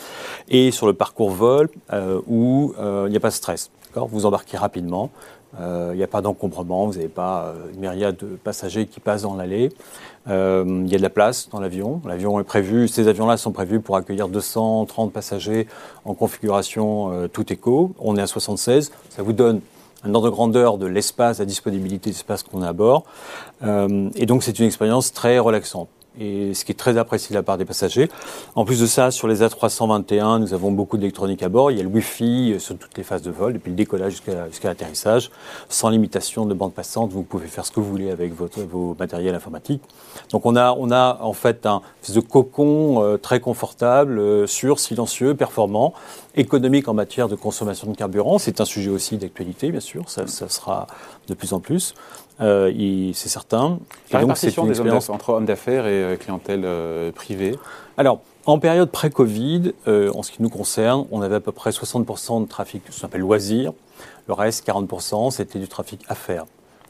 et 0.49 0.71
sur 0.71 0.87
le 0.87 0.93
parcours 0.93 1.29
vol, 1.29 1.69
où 2.27 2.73
il 2.79 3.09
n'y 3.09 3.17
a 3.17 3.19
pas 3.19 3.29
de 3.29 3.33
stress. 3.33 3.69
Vous 3.95 4.25
embarquez 4.25 4.57
rapidement, 4.57 5.11
il 5.59 5.95
n'y 5.95 6.03
a 6.03 6.07
pas 6.07 6.21
d'encombrement, 6.21 6.87
vous 6.87 6.93
n'avez 6.93 7.07
pas 7.07 7.53
une 7.73 7.79
myriade 7.79 8.17
de 8.17 8.35
passagers 8.43 8.87
qui 8.87 8.99
passent 8.99 9.21
dans 9.21 9.35
l'allée. 9.35 9.69
Il 10.27 10.31
y 10.31 10.95
a 10.95 10.97
de 10.97 11.01
la 11.01 11.09
place 11.11 11.49
dans 11.51 11.59
l'avion. 11.59 12.01
L'avion 12.05 12.39
est 12.39 12.43
prévu, 12.43 12.87
ces 12.87 13.07
avions-là 13.07 13.37
sont 13.37 13.51
prévus 13.51 13.79
pour 13.79 13.95
accueillir 13.95 14.27
230 14.27 15.13
passagers 15.13 15.67
en 16.05 16.15
configuration 16.15 17.29
tout 17.31 17.53
éco. 17.53 17.93
On 17.99 18.17
est 18.17 18.21
à 18.21 18.27
76. 18.27 18.91
Ça 19.09 19.21
vous 19.21 19.33
donne 19.33 19.61
un 20.03 20.13
ordre 20.13 20.27
de 20.27 20.31
grandeur 20.31 20.77
de 20.77 20.85
l'espace, 20.85 21.39
la 21.39 21.45
disponibilité 21.45 22.09
d'espace 22.09 22.43
qu'on 22.43 22.61
a 22.61 22.69
à 22.69 22.73
bord. 22.73 23.03
Euh, 23.63 24.09
et 24.15 24.25
donc 24.25 24.43
c'est 24.43 24.59
une 24.59 24.65
expérience 24.65 25.13
très 25.13 25.39
relaxante 25.39 25.89
et 26.19 26.53
ce 26.53 26.65
qui 26.65 26.71
est 26.71 26.75
très 26.75 26.97
apprécié 26.97 27.33
de 27.33 27.39
la 27.39 27.43
part 27.43 27.57
des 27.57 27.65
passagers. 27.65 28.09
En 28.55 28.65
plus 28.65 28.79
de 28.79 28.85
ça, 28.85 29.11
sur 29.11 29.27
les 29.27 29.41
A321, 29.41 30.39
nous 30.39 30.53
avons 30.53 30.71
beaucoup 30.71 30.97
d'électronique 30.97 31.43
à 31.43 31.49
bord. 31.49 31.71
Il 31.71 31.77
y 31.77 31.79
a 31.79 31.83
le 31.83 31.89
Wi-Fi 31.89 32.55
sur 32.59 32.77
toutes 32.77 32.97
les 32.97 33.03
phases 33.03 33.21
de 33.21 33.31
vol, 33.31 33.53
depuis 33.53 33.69
le 33.69 33.75
décollage 33.75 34.21
jusqu'à 34.49 34.67
l'atterrissage, 34.67 35.31
sans 35.69 35.89
limitation 35.89 36.45
de 36.45 36.53
bande 36.53 36.73
passante. 36.73 37.11
Vous 37.11 37.23
pouvez 37.23 37.47
faire 37.47 37.65
ce 37.65 37.71
que 37.71 37.79
vous 37.79 37.89
voulez 37.89 38.11
avec 38.11 38.33
votre, 38.35 38.61
vos 38.61 38.95
matériels 38.99 39.35
informatiques. 39.35 39.81
Donc 40.31 40.45
on 40.45 40.55
a, 40.55 40.73
on 40.73 40.91
a 40.91 41.19
en 41.21 41.33
fait 41.33 41.65
un 41.65 41.81
de 42.13 42.19
cocon 42.19 43.01
euh, 43.03 43.17
très 43.17 43.39
confortable, 43.39 44.19
euh, 44.19 44.45
sûr, 44.45 44.79
silencieux, 44.79 45.33
performant, 45.33 45.93
économique 46.35 46.87
en 46.87 46.93
matière 46.93 47.27
de 47.27 47.35
consommation 47.35 47.89
de 47.91 47.95
carburant. 47.95 48.37
C'est 48.39 48.61
un 48.61 48.65
sujet 48.65 48.89
aussi 48.89 49.17
d'actualité, 49.17 49.71
bien 49.71 49.79
sûr. 49.79 50.09
Ça, 50.09 50.27
ça 50.27 50.49
sera 50.49 50.87
de 51.27 51.33
plus 51.33 51.53
en 51.53 51.59
plus. 51.59 51.93
Euh, 52.41 53.11
c'est 53.13 53.29
certain. 53.29 53.79
La 54.11 54.21
donc, 54.21 54.37
c'est 54.37 54.55
une 54.57 54.69
expérience 54.69 55.09
entre 55.09 55.29
hommes 55.29 55.45
d'affaires 55.45 55.85
et 55.85 56.03
euh, 56.03 56.15
clientèle 56.15 56.63
euh, 56.65 57.11
privée 57.11 57.57
Alors, 57.97 58.21
en 58.45 58.59
période 58.59 58.89
pré-Covid, 58.89 59.73
en 59.87 60.23
ce 60.23 60.31
qui 60.31 60.41
nous 60.41 60.49
concerne, 60.49 61.05
on 61.11 61.21
avait 61.21 61.35
à 61.35 61.39
peu 61.39 61.53
près 61.53 61.69
60% 61.69 62.43
de 62.43 62.47
trafic, 62.47 62.83
ce 62.89 62.99
qu'on 62.99 63.07
appelle 63.07 63.21
loisir. 63.21 63.71
Le 64.27 64.33
reste, 64.33 64.67
40%, 64.67 65.31
c'était 65.31 65.59
du 65.59 65.67
trafic 65.67 66.01
affaires. 66.09 66.45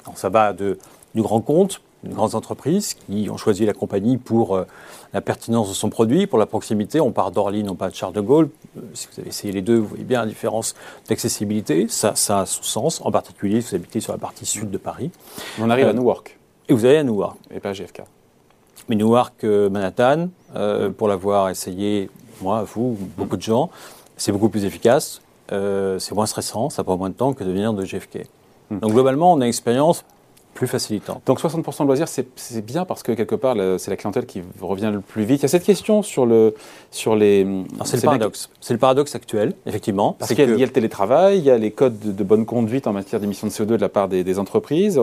Alors, 0.06 0.18
ça 0.18 0.30
va 0.30 0.54
de, 0.54 0.80
du 1.14 1.22
grand 1.22 1.42
compte, 1.42 1.82
grandes 2.10 2.36
entreprises 2.36 2.94
qui 2.94 3.30
ont 3.30 3.38
choisi 3.38 3.66
la 3.66 3.74
compagnie 3.74 4.18
pour 4.18 4.56
euh, 4.56 4.66
la 5.14 5.22
pertinence 5.22 5.70
de 5.70 5.74
son 5.74 5.90
produit, 5.90 6.28
pour 6.28 6.40
la 6.40 6.46
proximité. 6.46 7.00
On 7.00 7.12
part 7.12 7.32
d'Orly, 7.32 7.64
non 7.64 7.76
pas 7.76 7.90
de 7.90 7.96
Charles 7.96 8.14
de 8.14 8.22
Gaulle. 8.22 8.50
Euh, 8.78 8.82
si 8.94 9.08
vous 9.12 9.20
avez 9.20 9.30
essayé 9.30 9.54
les 9.54 9.62
deux, 9.62 9.78
vous 9.78 9.88
voyez 9.88 10.04
bien 10.04 10.22
la 10.22 10.28
différence 10.28 10.76
d'accessibilité. 11.08 11.88
Ça, 11.88 12.16
ça 12.16 12.42
a 12.42 12.46
son 12.46 12.64
sens, 12.64 13.02
en 13.04 13.12
particulier 13.12 13.62
si 13.62 13.70
vous 13.70 13.76
habitez 13.76 14.00
sur 14.00 14.12
la 14.12 14.20
partie 14.20 14.46
sud 14.46 14.70
de 14.70 14.78
Paris. 14.78 15.12
On 15.60 15.70
arrive 15.70 15.86
à 15.86 15.90
euh, 15.90 15.94
Newark. 15.94 16.38
Et 16.70 16.74
vous 16.74 16.86
allez 16.86 16.98
à 16.98 17.04
Newark. 17.04 17.38
Et 17.54 17.60
pas 17.60 17.70
à 17.70 17.74
JFK. 17.74 18.04
Mais 18.90 18.96
Newark, 18.96 19.44
Manhattan, 19.44 20.28
pour 20.98 21.08
l'avoir 21.08 21.50
essayé, 21.50 22.10
moi, 22.42 22.64
vous, 22.64 22.98
beaucoup 23.18 23.38
de 23.38 23.42
gens, 23.42 23.70
c'est 24.18 24.34
beaucoup 24.34 24.50
plus 24.50 24.66
efficace, 24.66 25.22
c'est 25.50 26.12
moins 26.12 26.26
stressant, 26.26 26.70
ça 26.70 26.84
prend 26.84 26.98
moins 26.98 27.10
de 27.10 27.14
temps 27.14 27.32
que 27.32 27.46
de 27.46 27.50
venir 27.50 27.74
de 27.74 27.86
JFK. 27.86 28.28
Hmm. 28.70 28.80
Donc 28.80 28.92
globalement, 28.92 29.32
on 29.32 29.40
a 29.40 29.46
une 29.46 29.50
expérience 29.50 30.04
plus 30.54 30.68
facilitant. 30.68 31.22
Donc 31.26 31.40
60% 31.40 31.82
de 31.82 31.88
loisirs, 31.88 32.08
c'est 32.08 32.66
bien 32.66 32.86
parce 32.86 33.04
que 33.04 33.12
quelque 33.12 33.36
part, 33.36 33.56
c'est 33.78 33.90
la 33.90 33.98
clientèle 33.98 34.26
qui 34.26 34.42
revient 34.62 34.92
le 34.94 35.02
plus 35.02 35.24
vite. 35.24 35.40
Il 35.40 35.44
y 35.44 35.46
a 35.46 35.50
cette 35.50 35.64
question 35.64 36.04
sur, 36.04 36.26
le, 36.26 36.56
sur 36.92 37.16
les... 37.16 37.46
C'est 37.84 37.98
le 37.98 38.04
paradoxe. 38.04 38.50
C'est 38.62 38.74
le 38.74 38.80
paradoxe 38.80 39.16
actuel, 39.16 39.54
effectivement. 39.66 40.16
Parce 40.20 40.34
qu'il 40.34 40.40
y, 40.40 40.64
a 40.64 40.66
le 40.66 40.72
télétravail, 40.72 41.40
il 41.40 41.44
y 41.44 41.50
a 41.52 41.58
les 41.58 41.72
codes 41.72 42.00
de, 42.00 42.24
bonne 42.24 42.46
conduite 42.46 42.88
en 42.88 42.94
matière 42.94 43.20
d'émissions 43.20 43.48
de 43.48 43.52
CO2 43.52 43.66
de 43.66 43.76
la 43.78 43.90
part 43.90 44.08
des, 44.08 44.40
entreprises. 44.40 45.00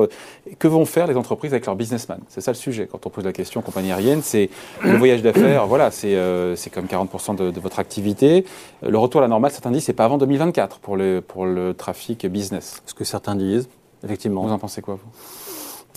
Que 0.58 0.68
vont 0.68 0.84
faire 0.84 1.06
les 1.06 1.16
entreprises 1.16 1.52
avec 1.52 1.66
leurs 1.66 1.76
businessmen? 1.76 2.18
C'est 2.28 2.40
ça 2.40 2.52
le 2.52 2.56
sujet. 2.56 2.88
Quand 2.90 3.06
on 3.06 3.10
pose 3.10 3.24
la 3.24 3.32
question 3.32 3.60
compagnie 3.62 3.92
aérienne, 3.92 4.22
c'est 4.22 4.50
le 4.82 4.96
voyage 4.96 5.22
d'affaires, 5.22 5.66
voilà, 5.66 5.90
c'est 5.90 6.14
euh, 6.14 6.56
comme 6.72 6.86
40% 6.86 7.36
de, 7.36 7.50
de, 7.50 7.60
votre 7.60 7.78
activité. 7.78 8.44
Le 8.82 8.98
retour 8.98 9.20
à 9.20 9.22
la 9.22 9.28
normale, 9.28 9.50
certains 9.50 9.70
disent, 9.70 9.84
c'est 9.84 9.92
pas 9.92 10.04
avant 10.04 10.18
2024 10.18 10.78
pour 10.78 10.96
le, 10.96 11.20
pour 11.20 11.46
le 11.46 11.74
trafic 11.74 12.26
business. 12.26 12.82
Ce 12.86 12.94
que 12.94 13.04
certains 13.04 13.34
disent. 13.34 13.68
Effectivement. 14.04 14.42
Vous 14.42 14.52
en 14.52 14.58
pensez 14.58 14.82
quoi, 14.82 14.94
vous? 14.94 15.10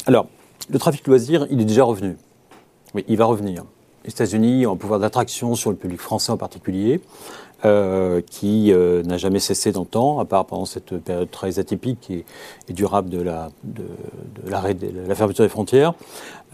Alors, 0.05 0.27
le 0.69 0.79
trafic 0.79 1.07
loisir, 1.07 1.47
il 1.49 1.61
est 1.61 1.65
déjà 1.65 1.83
revenu. 1.83 2.17
Oui. 2.93 3.03
Il 3.07 3.17
va 3.17 3.25
revenir. 3.25 3.63
Les 4.03 4.11
États-Unis 4.11 4.65
ont 4.65 4.73
un 4.73 4.77
pouvoir 4.77 4.99
d'attraction 4.99 5.55
sur 5.55 5.69
le 5.71 5.77
public 5.77 5.99
français 5.99 6.31
en 6.31 6.37
particulier. 6.37 7.01
Euh, 7.65 8.19
qui 8.29 8.73
euh, 8.73 9.03
n'a 9.03 9.15
jamais 9.15 9.39
cessé 9.39 9.71
dans 9.71 9.81
le 9.81 9.87
temps, 9.87 10.19
à 10.19 10.25
part 10.25 10.45
pendant 10.45 10.65
cette 10.65 10.97
période 10.97 11.31
très 11.31 11.59
atypique 11.59 12.11
et, 12.11 12.25
durable 12.73 13.07
de 13.07 13.21
la, 13.21 13.51
de, 13.63 13.85
l'arrêt 14.49 14.73
de, 14.73 14.89
la 15.07 15.15
fermeture 15.15 15.45
des 15.45 15.49
frontières. 15.49 15.93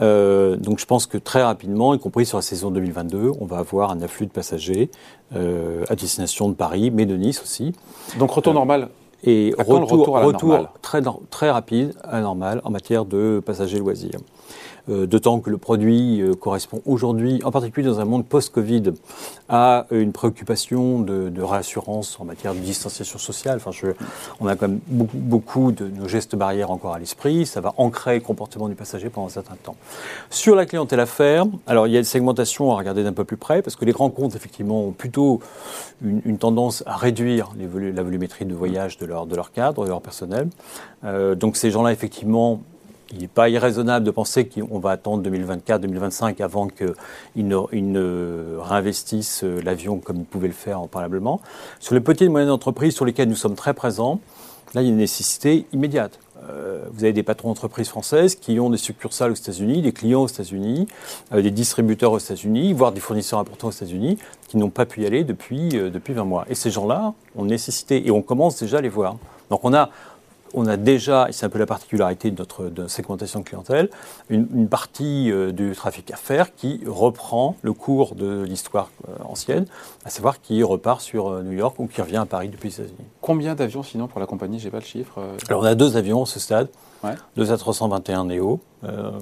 Euh, 0.01 0.55
donc 0.55 0.77
je 0.77 0.85
pense 0.85 1.07
que 1.07 1.17
très 1.17 1.41
rapidement, 1.41 1.95
y 1.95 1.99
compris 1.99 2.27
sur 2.27 2.37
la 2.37 2.43
saison 2.43 2.69
2022, 2.69 3.31
on 3.39 3.45
va 3.45 3.57
avoir 3.57 3.89
un 3.89 4.03
afflux 4.03 4.27
de 4.27 4.31
passagers 4.31 4.91
à 5.33 5.95
destination 5.95 6.47
de 6.47 6.53
Paris, 6.53 6.91
mais 6.91 7.07
de 7.07 7.15
Nice 7.15 7.41
aussi. 7.41 7.73
Donc 8.19 8.29
retour 8.29 8.53
normal 8.53 8.89
et 9.23 9.53
retour, 9.57 10.19
retour, 10.19 10.67
très, 10.81 11.01
très 11.29 11.51
rapide 11.51 11.93
à 12.03 12.21
normal 12.21 12.61
en 12.63 12.71
matière 12.71 13.05
de 13.05 13.41
passagers 13.45 13.79
loisirs. 13.79 14.19
Euh, 14.89 15.05
d'autant 15.05 15.39
que 15.39 15.49
le 15.49 15.57
produit 15.57 16.21
euh, 16.21 16.33
correspond 16.33 16.81
aujourd'hui, 16.85 17.41
en 17.43 17.51
particulier 17.51 17.85
dans 17.87 17.99
un 17.99 18.05
monde 18.05 18.25
post-Covid, 18.25 18.93
à 19.47 19.85
une 19.91 20.11
préoccupation 20.11 20.99
de, 20.99 21.29
de, 21.29 21.41
réassurance 21.41 22.19
en 22.19 22.25
matière 22.25 22.53
de 22.53 22.59
distanciation 22.59 23.19
sociale. 23.19 23.59
Enfin, 23.63 23.71
on 24.39 24.47
a 24.47 24.55
quand 24.55 24.67
même 24.67 24.79
beaucoup, 24.87 25.71
de 25.71 25.87
nos 25.87 26.07
gestes 26.07 26.35
barrières 26.35 26.71
encore 26.71 26.93
à 26.93 26.99
l'esprit. 26.99 27.45
Ça 27.45 27.61
va 27.61 27.73
ancrer 27.77 28.15
le 28.15 28.21
comportement 28.21 28.67
du 28.67 28.75
passager 28.75 29.09
pendant 29.09 29.27
un 29.27 29.31
certain 29.31 29.55
temps. 29.61 29.75
Sur 30.29 30.55
la 30.55 30.65
clientèle 30.65 30.99
affaires, 30.99 31.45
alors 31.67 31.87
il 31.87 31.93
y 31.93 31.95
a 31.95 31.99
une 31.99 32.05
segmentation 32.05 32.71
à 32.71 32.77
regarder 32.77 33.03
d'un 33.03 33.13
peu 33.13 33.25
plus 33.25 33.37
près, 33.37 33.61
parce 33.61 33.75
que 33.75 33.85
les 33.85 33.91
grands 33.91 34.09
comptes, 34.09 34.35
effectivement, 34.35 34.85
ont 34.85 34.91
plutôt 34.91 35.39
une, 36.03 36.37
tendance 36.37 36.83
à 36.85 36.95
réduire 36.95 37.49
la 37.59 38.03
volumétrie 38.03 38.45
de 38.45 38.53
voyage 38.53 38.97
de 38.97 39.05
leur, 39.05 39.25
de 39.25 39.35
leur 39.35 39.51
cadre, 39.51 39.83
de 39.83 39.89
leur 39.89 40.01
personnel. 40.01 40.47
Euh, 41.03 41.35
donc 41.35 41.57
ces 41.57 41.71
gens-là, 41.71 41.91
effectivement, 41.91 42.61
il 43.11 43.19
n'est 43.19 43.27
pas 43.27 43.49
irraisonnable 43.49 44.05
de 44.05 44.11
penser 44.11 44.47
qu'on 44.47 44.79
va 44.79 44.91
attendre 44.91 45.27
2024-2025 45.29 46.41
avant 46.43 46.67
qu'ils 46.67 47.47
ne, 47.47 48.57
réinvestissent 48.59 49.43
euh, 49.43 49.61
l'avion 49.63 49.97
comme 49.97 50.17
ils 50.17 50.25
pouvaient 50.25 50.47
le 50.47 50.53
faire 50.53 50.81
préalablement. 50.87 51.41
Sur 51.79 51.95
les 51.95 52.01
petites 52.01 52.23
et 52.23 52.29
moyennes 52.29 52.51
entreprises 52.51 52.93
sur 52.93 53.05
lesquelles 53.05 53.29
nous 53.29 53.35
sommes 53.35 53.55
très 53.55 53.73
présents, 53.73 54.19
là, 54.73 54.81
il 54.81 54.85
y 54.85 54.87
a 54.87 54.91
une 54.91 54.97
nécessité 54.97 55.65
immédiate. 55.73 56.19
Euh, 56.49 56.85
vous 56.93 57.03
avez 57.03 57.13
des 57.13 57.23
patrons 57.23 57.49
d'entreprises 57.49 57.89
françaises 57.89 58.35
qui 58.35 58.59
ont 58.59 58.69
des 58.69 58.77
succursales 58.77 59.31
aux 59.31 59.35
États-Unis, 59.35 59.81
des 59.81 59.91
clients 59.91 60.21
aux 60.21 60.27
États-Unis, 60.27 60.87
euh, 61.33 61.41
des 61.41 61.51
distributeurs 61.51 62.11
aux 62.11 62.19
États-Unis, 62.19 62.73
voire 62.73 62.91
des 62.91 62.99
fournisseurs 62.99 63.39
importants 63.39 63.69
aux 63.69 63.71
États-Unis, 63.71 64.17
qui 64.47 64.57
n'ont 64.57 64.69
pas 64.69 64.85
pu 64.85 65.01
y 65.01 65.05
aller 65.07 65.23
depuis, 65.23 65.69
depuis 65.69 66.13
20 66.13 66.23
mois. 66.25 66.45
Et 66.47 66.55
ces 66.55 66.69
gens-là 66.69 67.13
ont 67.35 67.45
nécessité, 67.45 68.07
et 68.07 68.11
on 68.11 68.21
commence 68.21 68.59
déjà 68.59 68.77
à 68.77 68.81
les 68.81 68.89
voir. 68.89 69.17
Donc 69.49 69.61
on 69.63 69.73
a, 69.73 69.89
on 70.53 70.65
a 70.67 70.77
déjà, 70.77 71.27
et 71.29 71.31
c'est 71.31 71.45
un 71.45 71.49
peu 71.49 71.59
la 71.59 71.65
particularité 71.65 72.31
de 72.31 72.37
notre 72.37 72.71
segmentation 72.87 73.39
de 73.39 73.45
clientèle, 73.45 73.89
une, 74.29 74.67
partie 74.67 75.31
euh, 75.31 75.51
du 75.51 75.73
trafic 75.75 76.11
à 76.11 76.15
faire 76.15 76.53
qui 76.55 76.81
reprend 76.85 77.55
le 77.61 77.73
cours 77.73 78.15
de 78.15 78.43
l'histoire 78.43 78.89
euh, 79.07 79.13
ancienne, 79.23 79.65
à 80.05 80.09
savoir 80.09 80.41
qui 80.41 80.61
repart 80.63 81.01
sur 81.01 81.29
euh, 81.29 81.43
New 81.43 81.53
York 81.53 81.75
ou 81.79 81.87
qui 81.87 82.01
revient 82.01 82.17
à 82.17 82.25
Paris 82.25 82.49
depuis 82.49 82.69
les 82.69 82.75
États-Unis. 82.75 83.07
Combien 83.21 83.55
d'avions 83.55 83.83
sinon 83.83 84.07
pour 84.07 84.19
la 84.19 84.25
compagnie 84.25 84.59
J'ai 84.59 84.71
pas 84.71 84.79
le 84.79 84.85
chiffre. 84.85 85.19
Alors 85.47 85.61
on 85.61 85.65
a 85.65 85.75
deux 85.75 85.97
avions 85.97 86.23
à 86.23 86.25
ce 86.25 86.39
stade. 86.39 86.67
Deux 87.37 87.53
A321 87.53 88.27
Neo, 88.27 88.59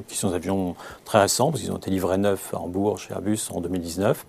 qui 0.08 0.18
sont 0.18 0.30
des 0.30 0.36
avions 0.36 0.76
très 1.06 1.22
récents, 1.22 1.52
parce 1.52 1.62
qu'ils 1.62 1.72
ont 1.72 1.78
été 1.78 1.92
livrés 1.92 2.18
neufs 2.18 2.52
à 2.56 2.58
Hambourg 2.58 2.98
chez 2.98 3.14
Airbus 3.14 3.50
en 3.54 3.62
2019 3.62 4.26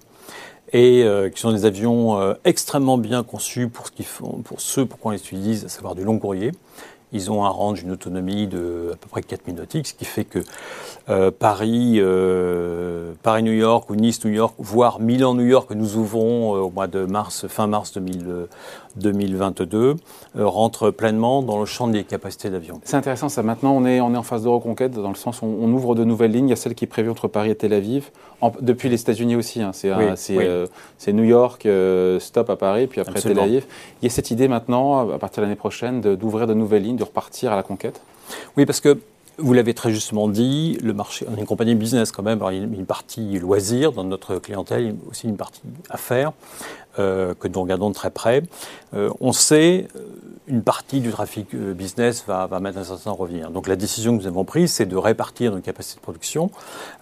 et 0.73 1.05
qui 1.35 1.41
sont 1.41 1.53
des 1.53 1.65
avions 1.65 2.35
extrêmement 2.45 2.99
bien 2.99 3.23
conçus 3.23 3.69
pour 3.69 3.87
ce 3.87 3.93
qu'ils 3.93 4.05
font, 4.05 4.43
pour 4.45 4.61
ceux 4.61 4.85
pour 4.87 4.99
quoi 4.99 5.11
on 5.11 5.13
les 5.13 5.21
utilise, 5.21 5.65
à 5.65 5.69
savoir 5.69 5.95
du 5.95 6.05
long 6.05 6.19
courrier. 6.19 6.53
Ils 7.13 7.31
ont 7.31 7.45
un 7.45 7.49
range, 7.49 7.83
une 7.83 7.93
autonomie 7.93 8.47
de 8.47 8.91
à 8.93 8.97
peu 8.97 9.09
près 9.09 9.23
4000 9.23 9.57
nautiques, 9.57 9.87
ce 9.89 9.95
qui 9.95 10.05
fait 10.05 10.25
que 10.25 10.41
euh, 11.11 11.31
Paris, 11.31 11.95
euh, 11.97 13.13
Paris-New 13.23 13.53
York 13.53 13.89
ou 13.89 13.97
Nice-New 13.97 14.31
York, 14.31 14.55
voire 14.59 15.01
Milan-New 15.01 15.47
York 15.47 15.71
que 15.71 15.75
nous 15.75 15.97
ouvrons 15.97 16.55
euh, 16.55 16.61
au 16.61 16.71
mois 16.71 16.87
de 16.87 17.07
mars, 17.07 17.47
fin 17.47 17.67
mars 17.67 17.97
2022, 18.97 19.97
rentre 20.37 20.91
pleinement 20.91 21.43
dans 21.43 21.59
le 21.61 21.65
champ 21.65 21.89
des 21.89 22.05
capacités 22.05 22.51
d'avion. 22.51 22.81
C'est 22.85 22.97
intéressant 22.97 23.31
ça. 23.31 23.43
Maintenant, 23.43 23.73
on 23.75 23.87
est, 23.87 24.03
on 24.03 24.13
est 24.13 24.19
en 24.19 24.23
phase 24.23 24.43
de 24.43 24.49
reconquête 24.49 24.93
dans 24.93 25.09
le 25.09 25.15
sens 25.15 25.41
où 25.41 25.47
on, 25.47 25.73
ouvre 25.73 25.95
de 25.95 26.05
nouvelles 26.05 26.33
lignes. 26.33 26.49
Il 26.49 26.51
y 26.51 26.53
a 26.53 26.57
celle 26.57 26.75
qui 26.75 26.85
est 26.85 26.89
prévue 26.89 27.09
entre 27.09 27.27
Paris 27.27 27.51
et 27.51 27.55
Tel 27.55 27.73
Aviv, 27.73 28.11
depuis 28.61 28.91
les 28.91 29.01
États-Unis 29.01 29.37
aussi. 29.37 29.63
Hein. 29.63 29.71
C'est 29.75 31.13
New 31.13 31.25
York, 31.25 31.67
stop 32.21 32.51
à 32.51 32.57
Paris, 32.57 32.87
puis 32.87 33.01
après 33.01 33.21
Tel 33.21 33.39
Aviv. 33.39 33.65
Il 34.03 34.05
y 34.05 34.09
a 34.09 34.11
cette 34.11 34.31
idée 34.31 34.49
maintenant, 34.49 35.11
à 35.11 35.19
partir 35.19 35.41
de 35.41 35.47
l'année 35.47 35.57
prochaine, 35.57 36.01
d'ouvrir 36.01 36.47
de, 36.47 36.55
nouvelles 36.55 36.83
lignes, 36.83 36.98
de 36.99 37.05
repartir 37.05 37.53
à 37.53 37.57
la 37.57 37.63
conquête? 37.63 38.01
Oui, 38.57 38.67
parce 38.67 38.81
que 38.81 38.99
vous 39.39 39.55
l'avez 39.55 39.73
très 39.73 39.93
justement 39.93 40.29
dit, 40.29 40.79
le 40.83 40.93
marché, 40.93 41.25
on 41.31 41.37
est 41.37 41.41
une 41.41 41.47
compagnie 41.47 41.75
business 41.75 42.11
quand 42.11 42.25
même, 42.25 42.41
il 42.51 42.57
y 42.57 42.61
a 42.61 42.63
une 42.65 42.87
partie 42.87 43.39
loisir 43.39 43.93
dans 43.93 44.05
notre 44.05 44.37
clientèle, 44.37 44.97
aussi 45.09 45.29
une 45.29 45.37
partie 45.37 45.63
affaires 45.89 46.33
que 46.99 47.49
nous 47.49 47.63
regardons 47.63 47.91
de 47.91 47.95
très 47.95 48.11
près. 48.11 48.43
Euh, 48.95 49.11
on 49.21 49.33
sait 49.33 49.89
euh, 49.97 50.01
une 50.47 50.63
partie 50.63 51.01
du 51.01 51.11
trafic 51.11 51.55
business 51.55 52.25
va, 52.27 52.49
mettre 52.61 52.79
un 52.79 52.85
certain 52.85 53.11
revenir. 53.11 53.51
Donc 53.51 53.69
la 53.69 53.77
décision 53.77 54.17
que 54.17 54.23
nous 54.23 54.27
avons 54.27 54.45
prise, 54.45 54.73
c'est 54.73 54.87
de 54.87 54.97
répartir 54.97 55.53
nos 55.53 55.61
capacités 55.61 55.97
de 55.97 56.03
production. 56.03 56.51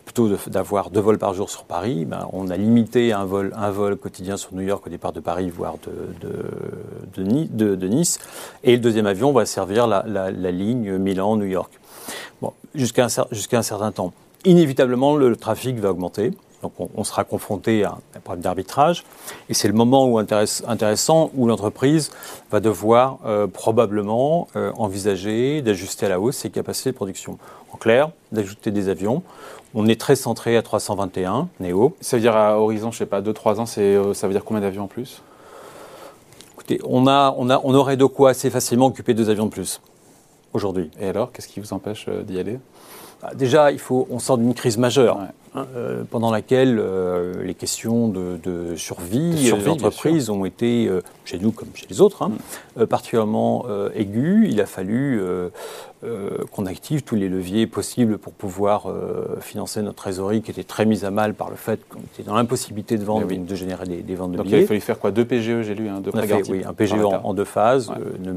Plutôt 0.05 0.29
d'avoir 0.49 0.91
deux 0.91 1.00
vols 1.00 1.19
par 1.19 1.35
jour 1.35 1.49
sur 1.49 1.65
Paris, 1.65 2.05
ben, 2.05 2.29
on 2.33 2.49
a 2.49 2.57
limité 2.57 3.12
un 3.12 3.25
vol, 3.25 3.53
un 3.57 3.71
vol 3.71 3.97
quotidien 3.97 4.37
sur 4.37 4.55
New 4.55 4.62
York 4.62 4.85
au 4.87 4.91
départ 4.91 5.12
de 5.12 5.21
Paris, 5.21 5.50
voire 5.50 5.76
de, 5.85 7.87
Nice. 7.87 8.19
Et 8.65 8.73
le 8.73 8.79
deuxième 8.79 9.07
avion 9.07 9.33
va 9.33 9.47
servir 9.47 9.87
la, 9.87 10.05
la 10.07 10.50
ligne 10.50 10.99
Milan-New 10.99 11.47
York 11.47 11.73
bon, 12.41 12.53
jusqu'à 12.75 13.05
un, 13.05 13.59
un, 13.59 13.62
certain 13.62 13.93
temps. 13.93 14.12
Inévitablement, 14.45 15.17
le, 15.17 15.35
trafic 15.37 15.79
va 15.79 15.91
augmenter. 15.91 16.33
Donc 16.66 16.90
on, 16.96 17.04
sera 17.04 17.23
confronté 17.23 17.85
à 17.85 17.96
un 18.16 18.20
problème 18.20 18.42
d'arbitrage. 18.42 19.04
Et 19.49 19.54
c'est 19.54 19.68
le 19.68 19.75
moment 19.75 20.08
où 20.08 20.18
intéressant 20.18 21.30
où 21.37 21.46
l'entreprise 21.46 22.11
va 22.50 22.58
devoir 22.58 23.18
euh, 23.25 23.46
probablement 23.46 24.49
euh, 24.56 24.73
envisager 24.76 25.62
d'ajuster 25.62 26.06
à 26.06 26.08
la 26.08 26.20
hausse 26.20 26.38
ses 26.38 26.50
capacités 26.50 26.90
de 26.90 26.96
production. 26.96 27.38
En 27.73 27.76
clair, 27.76 28.11
d'ajouter 28.32 28.73
des 28.73 28.88
avions. 28.88 29.23
On 29.75 29.87
est 29.87 30.00
très 30.00 30.16
centré 30.16 30.56
à 30.56 30.62
321 30.62 31.49
Néo. 31.61 31.94
Ça 32.00 32.16
veut 32.16 32.20
dire 32.20 32.37
à 32.37 32.58
horizon, 32.58 32.90
je 32.90 32.99
sais 32.99 33.06
pas, 33.06 33.20
2-3 33.20 33.61
ans, 33.61 33.64
euh, 33.78 34.12
ça 34.12 34.26
veut 34.26 34.32
dire 34.32 34.44
combien 34.44 34.61
d'avions 34.61 34.85
en 34.85 34.88
plus? 34.88 35.23
Écoutez, 36.54 36.80
on, 36.82 37.06
a, 37.06 37.32
on, 37.38 37.49
a, 37.49 37.61
on 37.62 37.75
aurait 37.75 37.96
de 37.96 38.06
quoi 38.06 38.30
assez 38.30 38.50
facilement 38.50 38.87
occuper 38.87 39.14
deux 39.14 39.30
avions 39.30 39.46
de 39.46 39.50
plus 39.50 39.80
aujourd'hui. 40.52 40.90
Et 40.99 41.06
alors, 41.06 41.30
qu'est-ce 41.30 41.46
qui 41.46 41.61
vous 41.61 41.73
empêche 41.73 42.08
d'y 42.08 42.40
aller? 42.40 42.58
Bah, 43.23 43.30
Déjà, 43.37 43.70
il 43.70 43.78
faut, 43.78 44.08
on 44.11 44.18
sort 44.18 44.37
d'une 44.38 44.54
crise 44.54 44.78
majeure. 44.78 45.20
Euh, 45.57 46.05
pendant 46.11 46.31
laquelle 46.31 46.79
euh, 46.79 47.43
les 47.45 47.55
questions 47.55 48.09
de, 48.09 48.75
survie, 48.77 49.51
des 49.51 49.69
entreprises 49.69 50.31
ont 50.31 50.45
été, 50.45 50.91
chez 51.25 51.39
nous 51.39 51.53
comme 51.53 51.69
chez 51.75 51.87
les 51.89 52.01
autres, 52.01 52.23
hein, 52.23 52.33
mm. 52.77 52.87
particulièrement 52.87 53.67
aiguës. 53.95 54.49
Il 54.51 54.61
a 54.61 54.67
fallu 54.67 55.21
qu'on 56.53 56.67
active 56.67 57.03
tous 57.03 57.17
les 57.17 57.29
leviers 57.29 57.67
possibles 57.67 58.19
pour 58.19 58.33
pouvoir 58.33 58.87
financer 59.41 59.83
notre 59.83 59.97
trésorerie 59.97 60.43
qui 60.43 60.51
était 60.51 60.65
très 60.65 60.85
mise 60.85 61.05
à 61.05 61.11
mal 61.11 61.35
par 61.35 61.51
le 61.51 61.57
fait 61.57 61.81
qu'on 61.89 62.01
était 62.01 62.23
dans 62.23 62.35
l'impossibilité 62.35 62.99
de 62.99 63.05
vendre, 63.05 63.27
de 63.27 63.55
générer 63.55 63.87
des, 63.87 64.15
ventes 64.15 64.33
de 64.33 64.37
Donc 64.37 64.47
billets. 64.47 64.61
il 64.61 64.65
a 64.65 64.67
fallu 64.67 64.81
faire 64.81 64.99
quoi? 64.99 65.11
Deux 65.11 65.25
PGE, 65.25 65.63
j'ai 65.63 65.75
lu, 65.75 65.89
hein, 65.89 66.01
deux 66.01 66.13
Oui, 66.49 66.63
un 66.65 66.73
PGE 66.73 66.95
en, 66.95 67.35
deux 67.35 67.45
phases. 67.45 67.91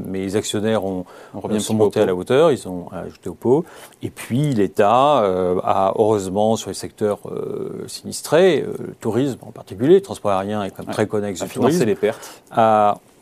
mes 0.06 0.36
actionnaires 0.36 0.84
ont, 0.84 1.04
on 1.34 1.60
sont 1.60 1.74
montés 1.74 2.00
à 2.00 2.06
la 2.06 2.14
hauteur, 2.14 2.50
ils 2.50 2.68
ont 2.68 2.88
ajouté 2.92 3.28
au 3.28 3.34
pot. 3.34 3.64
Et 4.02 4.10
puis 4.10 4.54
l'État 4.54 5.18
a 5.64 5.92
heureusement 5.96 6.56
sur 6.56 6.70
les 6.70 6.74
secteurs 6.74 7.09
euh, 7.26 7.84
sinistrés, 7.88 8.62
euh, 8.62 8.74
le 8.78 8.94
tourisme 8.94 9.38
en 9.42 9.50
particulier, 9.50 9.94
le 9.94 10.00
transport 10.00 10.32
aérien 10.32 10.62
est 10.62 10.70
quand 10.70 10.84
même 10.84 10.94
très 10.94 11.06
connexe 11.06 11.42
du 11.42 11.48
tourisme. 11.48 11.84
les 11.84 11.94
pertes. 11.94 12.42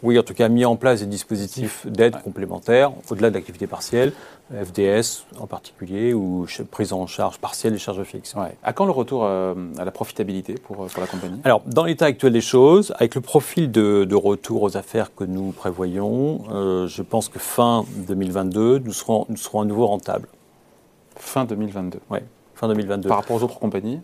Oui, 0.05 0.17
en 0.17 0.23
tout 0.23 0.33
cas, 0.33 0.49
mis 0.49 0.65
en 0.65 0.77
place 0.77 1.01
des 1.01 1.07
dispositifs 1.07 1.85
d'aide 1.85 2.23
complémentaires, 2.23 2.93
au-delà 3.11 3.31
de 3.31 3.35
l'activité 3.35 3.67
partielle, 3.67 4.13
FDS 4.53 5.25
en 5.41 5.49
particulier, 5.49 6.15
ou 6.15 6.47
prise 6.71 6.93
en 6.93 7.09
charge 7.09 7.39
partielle 7.39 7.73
des 7.73 7.81
charges 7.81 8.05
fixes. 8.05 8.37
À 8.63 8.73
quand 8.73 8.85
le 8.85 8.93
retour 8.93 9.25
euh, 9.25 9.55
à 9.77 9.85
la 9.85 9.91
profitabilité 9.91 10.55
pour, 10.55 10.87
pour 10.87 11.01
la 11.01 11.09
compagnie? 11.09 11.41
Alors, 11.43 11.63
dans 11.67 11.83
l'état 11.83 12.07
actuel 12.07 12.33
des 12.33 12.41
choses, 12.41 12.95
avec 12.97 13.17
le 13.17 13.21
profil 13.21 13.73
de, 13.73 14.05
de 14.05 14.15
retour 14.15 14.63
aux 14.63 14.77
affaires 14.77 15.13
que 15.17 15.25
nous 15.25 15.51
prévoyons, 15.51 16.45
je 16.87 17.03
pense 17.03 17.29
que 17.29 17.41
fin 17.41 17.85
2022, 17.97 18.79
nous 18.79 18.93
serons, 18.93 19.27
nous 19.29 19.37
serons 19.37 19.63
à 19.63 19.65
nouveau 19.65 19.89
rentables. 19.89 20.29
Fin 21.17 21.45
2022 21.45 21.99
Oui 22.11 22.21
fin 22.59 22.69
2022. 22.69 23.09
Par 23.09 23.19
rapport 23.19 23.37
aux 23.37 23.43
autres 23.43 23.59
compagnies 23.59 24.01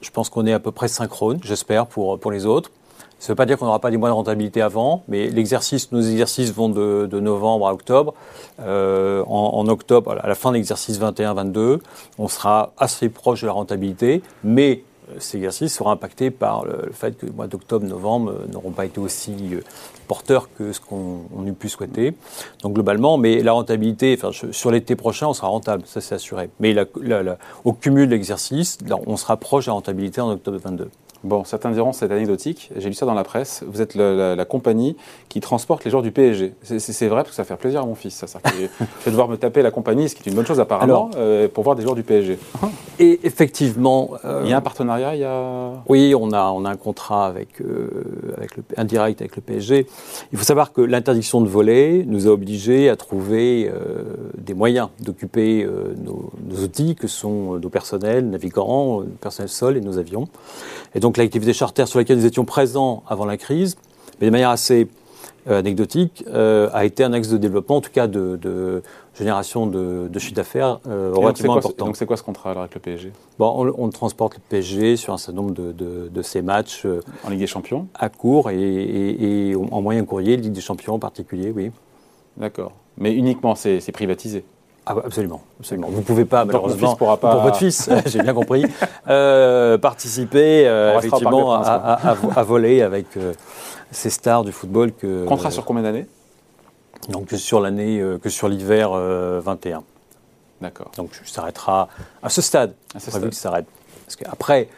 Je 0.00 0.10
pense 0.10 0.30
qu'on 0.30 0.46
est 0.46 0.52
à 0.52 0.60
peu 0.60 0.72
près 0.72 0.88
synchrone, 0.88 1.40
j'espère, 1.42 1.86
pour, 1.86 2.18
pour 2.18 2.30
les 2.30 2.46
autres. 2.46 2.70
Ça 3.18 3.26
ne 3.26 3.28
veut 3.32 3.36
pas 3.36 3.46
dire 3.46 3.58
qu'on 3.58 3.64
n'aura 3.64 3.80
pas 3.80 3.90
des 3.90 3.96
mois 3.96 4.10
de 4.10 4.14
rentabilité 4.14 4.62
avant, 4.62 5.02
mais 5.08 5.28
l'exercice, 5.28 5.90
nos 5.90 6.00
exercices 6.00 6.52
vont 6.52 6.68
de, 6.68 7.20
novembre 7.20 7.66
à 7.66 7.72
octobre. 7.74 8.14
Euh, 8.60 9.24
en, 9.26 9.66
octobre, 9.66 10.16
à 10.22 10.28
la 10.28 10.34
fin 10.36 10.50
de 10.50 10.54
l'exercice 10.54 11.00
21-22, 11.00 11.80
on 12.18 12.28
sera 12.28 12.72
assez 12.78 13.08
proche 13.08 13.42
de 13.42 13.46
la 13.46 13.52
rentabilité, 13.52 14.22
mais 14.44 14.84
cet 15.18 15.36
exercice 15.36 15.74
sera 15.74 15.92
impacté 15.92 16.30
par 16.30 16.64
le, 16.64 16.90
fait 16.92 17.16
que 17.16 17.26
le 17.26 17.32
mois 17.32 17.46
d'octobre, 17.46 17.86
novembre 17.86 18.34
n'auront 18.52 18.70
pas 18.70 18.84
été 18.84 19.00
aussi 19.00 19.34
porteurs 20.06 20.48
que 20.56 20.72
ce 20.72 20.80
qu'on 20.80 21.46
eût 21.46 21.52
pu 21.52 21.68
souhaiter. 21.68 22.14
Donc 22.62 22.74
globalement, 22.74 23.18
mais 23.18 23.42
la 23.42 23.52
rentabilité, 23.52 24.18
enfin, 24.18 24.30
sur 24.50 24.70
l'été 24.70 24.96
prochain, 24.96 25.28
on 25.28 25.34
sera 25.34 25.48
rentable, 25.48 25.84
ça 25.86 26.00
c'est 26.00 26.14
assuré. 26.14 26.50
Mais 26.60 26.74
au 27.64 27.72
cumul 27.72 28.06
de 28.06 28.12
l'exercice, 28.12 28.78
on 29.06 29.16
se 29.16 29.26
rapproche 29.26 29.66
de 29.66 29.70
la 29.70 29.74
rentabilité 29.74 30.20
en 30.20 30.30
octobre 30.30 30.58
2022. 30.58 30.90
Bon, 31.24 31.42
certains 31.42 31.72
diront 31.72 31.92
c'est 31.92 32.10
anecdotique. 32.12 32.70
J'ai 32.76 32.88
lu 32.88 32.94
ça 32.94 33.04
dans 33.04 33.14
la 33.14 33.24
presse. 33.24 33.64
Vous 33.66 33.82
êtes 33.82 33.96
la, 33.96 34.44
compagnie 34.44 34.96
qui 35.28 35.40
transporte 35.40 35.84
les 35.84 35.90
joueurs 35.90 36.02
du 36.02 36.12
PSG. 36.12 36.54
C'est 36.62 37.08
vrai 37.08 37.22
parce 37.22 37.30
que 37.30 37.34
ça 37.34 37.42
va 37.42 37.46
faire 37.46 37.58
plaisir 37.58 37.82
à 37.82 37.86
mon 37.86 37.96
fils. 37.96 38.14
Ça, 38.14 38.26
ça 38.28 38.38
je 38.46 39.04
vais 39.04 39.10
devoir 39.10 39.28
me 39.28 39.36
taper 39.36 39.62
la 39.62 39.72
compagnie, 39.72 40.08
ce 40.08 40.14
qui 40.14 40.22
est 40.22 40.30
une 40.30 40.36
bonne 40.36 40.46
chose 40.46 40.60
apparemment, 40.60 41.10
euh, 41.16 41.48
pour 41.48 41.64
voir 41.64 41.74
des 41.74 41.82
joueurs 41.82 41.96
du 41.96 42.04
PSG. 42.04 42.38
Et 43.00 43.20
effectivement, 43.24 44.10
euh, 44.24 44.42
il 44.44 44.50
y 44.50 44.52
a 44.52 44.56
un 44.56 44.60
partenariat. 44.60 45.16
Il 45.16 45.20
y 45.20 45.24
a... 45.24 45.72
Oui, 45.88 46.14
on 46.16 46.32
a 46.32 46.50
on 46.50 46.64
a 46.64 46.70
un 46.70 46.76
contrat 46.76 47.26
avec 47.26 47.60
euh, 47.60 48.34
avec 48.36 48.56
le 48.56 48.62
indirect 48.76 49.20
avec 49.20 49.34
le 49.36 49.42
PSG. 49.42 49.86
Il 50.32 50.38
faut 50.38 50.44
savoir 50.44 50.72
que 50.72 50.80
l'interdiction 50.80 51.40
de 51.40 51.48
voler 51.48 52.04
nous 52.06 52.28
a 52.28 52.30
obligés 52.30 52.88
à 52.88 52.96
trouver 52.96 53.70
des 54.36 54.54
moyens 54.54 54.88
d'occuper 55.00 55.66
nos, 56.04 56.30
nos, 56.48 56.62
outils 56.62 56.94
que 56.94 57.06
sont 57.06 57.58
nos 57.58 57.68
personnels 57.68 58.28
navigants, 58.28 59.00
nos 59.00 59.06
personnels 59.20 59.48
sol 59.48 59.76
et 59.76 59.80
nos 59.80 59.98
avions. 59.98 60.28
Et 60.94 61.00
donc 61.00 61.07
l'activité 61.16 61.52
charter 61.52 61.86
sur 61.86 61.98
laquelle 61.98 62.18
nous 62.18 62.26
étions 62.26 62.44
présents 62.44 63.02
avant 63.08 63.24
la 63.24 63.36
crise, 63.36 63.76
mais 64.20 64.26
de 64.26 64.32
manière 64.32 64.50
assez 64.50 64.88
euh, 65.48 65.60
anecdotique, 65.60 66.24
euh, 66.28 66.68
a 66.74 66.84
été 66.84 67.04
un 67.04 67.12
axe 67.12 67.28
de 67.28 67.38
développement, 67.38 67.76
en 67.76 67.80
tout 67.80 67.90
cas 67.90 68.06
de, 68.06 68.82
génération 69.16 69.66
de, 69.66 70.18
chiffre 70.18 70.34
d'affaires 70.34 70.80
euh, 70.86 71.12
relativement 71.14 71.56
important. 71.56 71.86
Donc 71.86 71.96
c'est 71.96 72.06
quoi 72.06 72.16
ce 72.16 72.22
contrat 72.22 72.50
alors 72.50 72.64
avec 72.64 72.74
le 72.74 72.80
PSG 72.80 73.12
bon, 73.38 73.72
on, 73.78 73.88
transporte 73.88 74.34
le 74.34 74.40
PSG 74.48 74.96
sur 74.96 75.14
un 75.14 75.18
certain 75.18 75.40
nombre 75.40 75.54
de, 75.54 76.22
ces 76.22 76.42
matchs. 76.42 76.86
en 77.24 77.30
Ligue 77.30 77.40
des 77.40 77.46
Champions? 77.46 77.88
À 77.94 78.10
court 78.10 78.50
et, 78.50 79.54
en 79.70 79.80
moyen 79.80 80.04
courrier, 80.04 80.36
Ligue 80.36 80.52
des 80.52 80.60
Champions 80.60 80.94
en 80.94 80.98
particulier, 80.98 81.50
oui. 81.54 81.70
D'accord. 82.36 82.72
Mais 82.98 83.14
uniquement, 83.14 83.54
c'est 83.54 83.92
privatisé? 83.92 84.44
Ah, 84.88 84.96
absolument, 85.04 85.42
absolument. 85.60 85.88
Vous 85.88 85.98
ne 85.98 86.02
pouvez 86.02 86.24
pas, 86.24 86.46
malheureusement, 86.46 86.96
pas... 86.96 87.16
pour 87.18 87.42
votre 87.42 87.56
fils, 87.56 87.90
j'ai 88.06 88.22
bien 88.22 88.32
compris, 88.32 88.64
euh, 89.08 89.76
participer 89.76 90.66
euh, 90.66 90.96
effectivement 90.96 91.52
à, 91.52 92.42
voler 92.42 92.80
avec 92.80 93.16
euh, 93.16 93.34
ces 93.90 94.08
stars 94.08 94.44
du 94.44 94.52
football 94.52 94.92
que. 94.92 95.26
Contrat 95.26 95.50
sur 95.50 95.66
combien 95.66 95.82
d'années? 95.82 96.06
Donc 97.10 97.26
que 97.26 97.36
sur 97.36 97.60
l'année, 97.60 98.02
que 98.22 98.30
sur 98.30 98.48
l'hiver 98.48 98.90
21. 98.92 99.82
D'accord. 100.60 100.90
Donc 100.96 101.10
ça 101.14 101.34
s'arrêtera 101.34 101.88
à 102.22 102.30
ce 102.30 102.40
stade. 102.40 102.74
À 102.94 103.00
ce 103.00 103.10
stade. 103.10 103.32
s'arrête. 103.34 103.66
Parce 104.06 104.16
qu'après, 104.16 104.68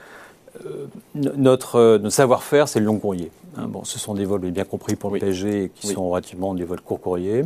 notre, 1.15 1.99
notre 1.99 2.15
savoir-faire, 2.15 2.69
c'est 2.69 2.81
le 2.81 2.87
long 2.87 2.99
courrier. 2.99 3.31
Hein. 3.57 3.67
bon, 3.69 3.85
ce 3.85 3.99
sont 3.99 4.15
des 4.15 4.25
vols, 4.25 4.41
bien 4.51 4.65
compris 4.65 4.97
pour 4.97 5.11
le 5.11 5.21
PSG, 5.21 5.71
qui 5.75 5.87
sont 5.87 6.11
relativement 6.11 6.55
des 6.55 6.65
vols 6.65 6.81
court 6.81 7.01
courrier 7.01 7.45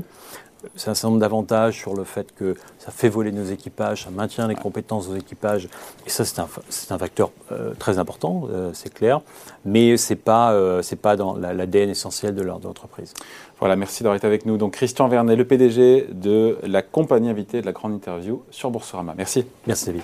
c'est 0.76 0.90
un 0.90 0.94
certain 0.94 1.08
nombre 1.08 1.20
d'avantages 1.20 1.78
sur 1.78 1.94
le 1.94 2.04
fait 2.04 2.34
que 2.34 2.54
ça 2.78 2.90
fait 2.90 3.08
voler 3.08 3.32
nos 3.32 3.44
équipages, 3.44 4.04
ça 4.04 4.10
maintient 4.10 4.48
les 4.48 4.54
compétences 4.54 5.08
des 5.08 5.18
équipages, 5.18 5.68
et 6.06 6.10
ça 6.10 6.24
c'est 6.24 6.40
un, 6.40 6.48
un, 6.90 6.98
facteur 6.98 7.30
euh, 7.52 7.74
très 7.78 7.98
important, 7.98 8.48
euh, 8.50 8.70
c'est 8.72 8.92
clair, 8.92 9.20
mais 9.64 9.96
ce 9.96 10.12
n'est 10.12 10.18
pas, 10.18 10.52
euh, 10.52 10.82
pas 11.00 11.16
dans 11.16 11.36
l'ADN 11.36 11.90
essentiel 11.90 12.34
de 12.34 12.42
l'entreprise. 12.42 13.14
Voilà, 13.60 13.76
merci 13.76 14.02
d'avoir 14.02 14.16
été 14.16 14.26
avec 14.26 14.46
nous. 14.46 14.56
Donc 14.56 14.72
Christian 14.72 15.08
Vernet, 15.08 15.36
le 15.36 15.44
PDG 15.44 16.08
de 16.10 16.58
la 16.64 16.82
compagnie 16.82 17.30
invitée 17.30 17.60
de 17.60 17.66
la 17.66 17.72
grande 17.72 17.92
interview 17.92 18.42
sur 18.50 18.70
Boursorama. 18.70 19.14
Merci. 19.16 19.46
Merci 19.66 19.86
David. 19.86 20.02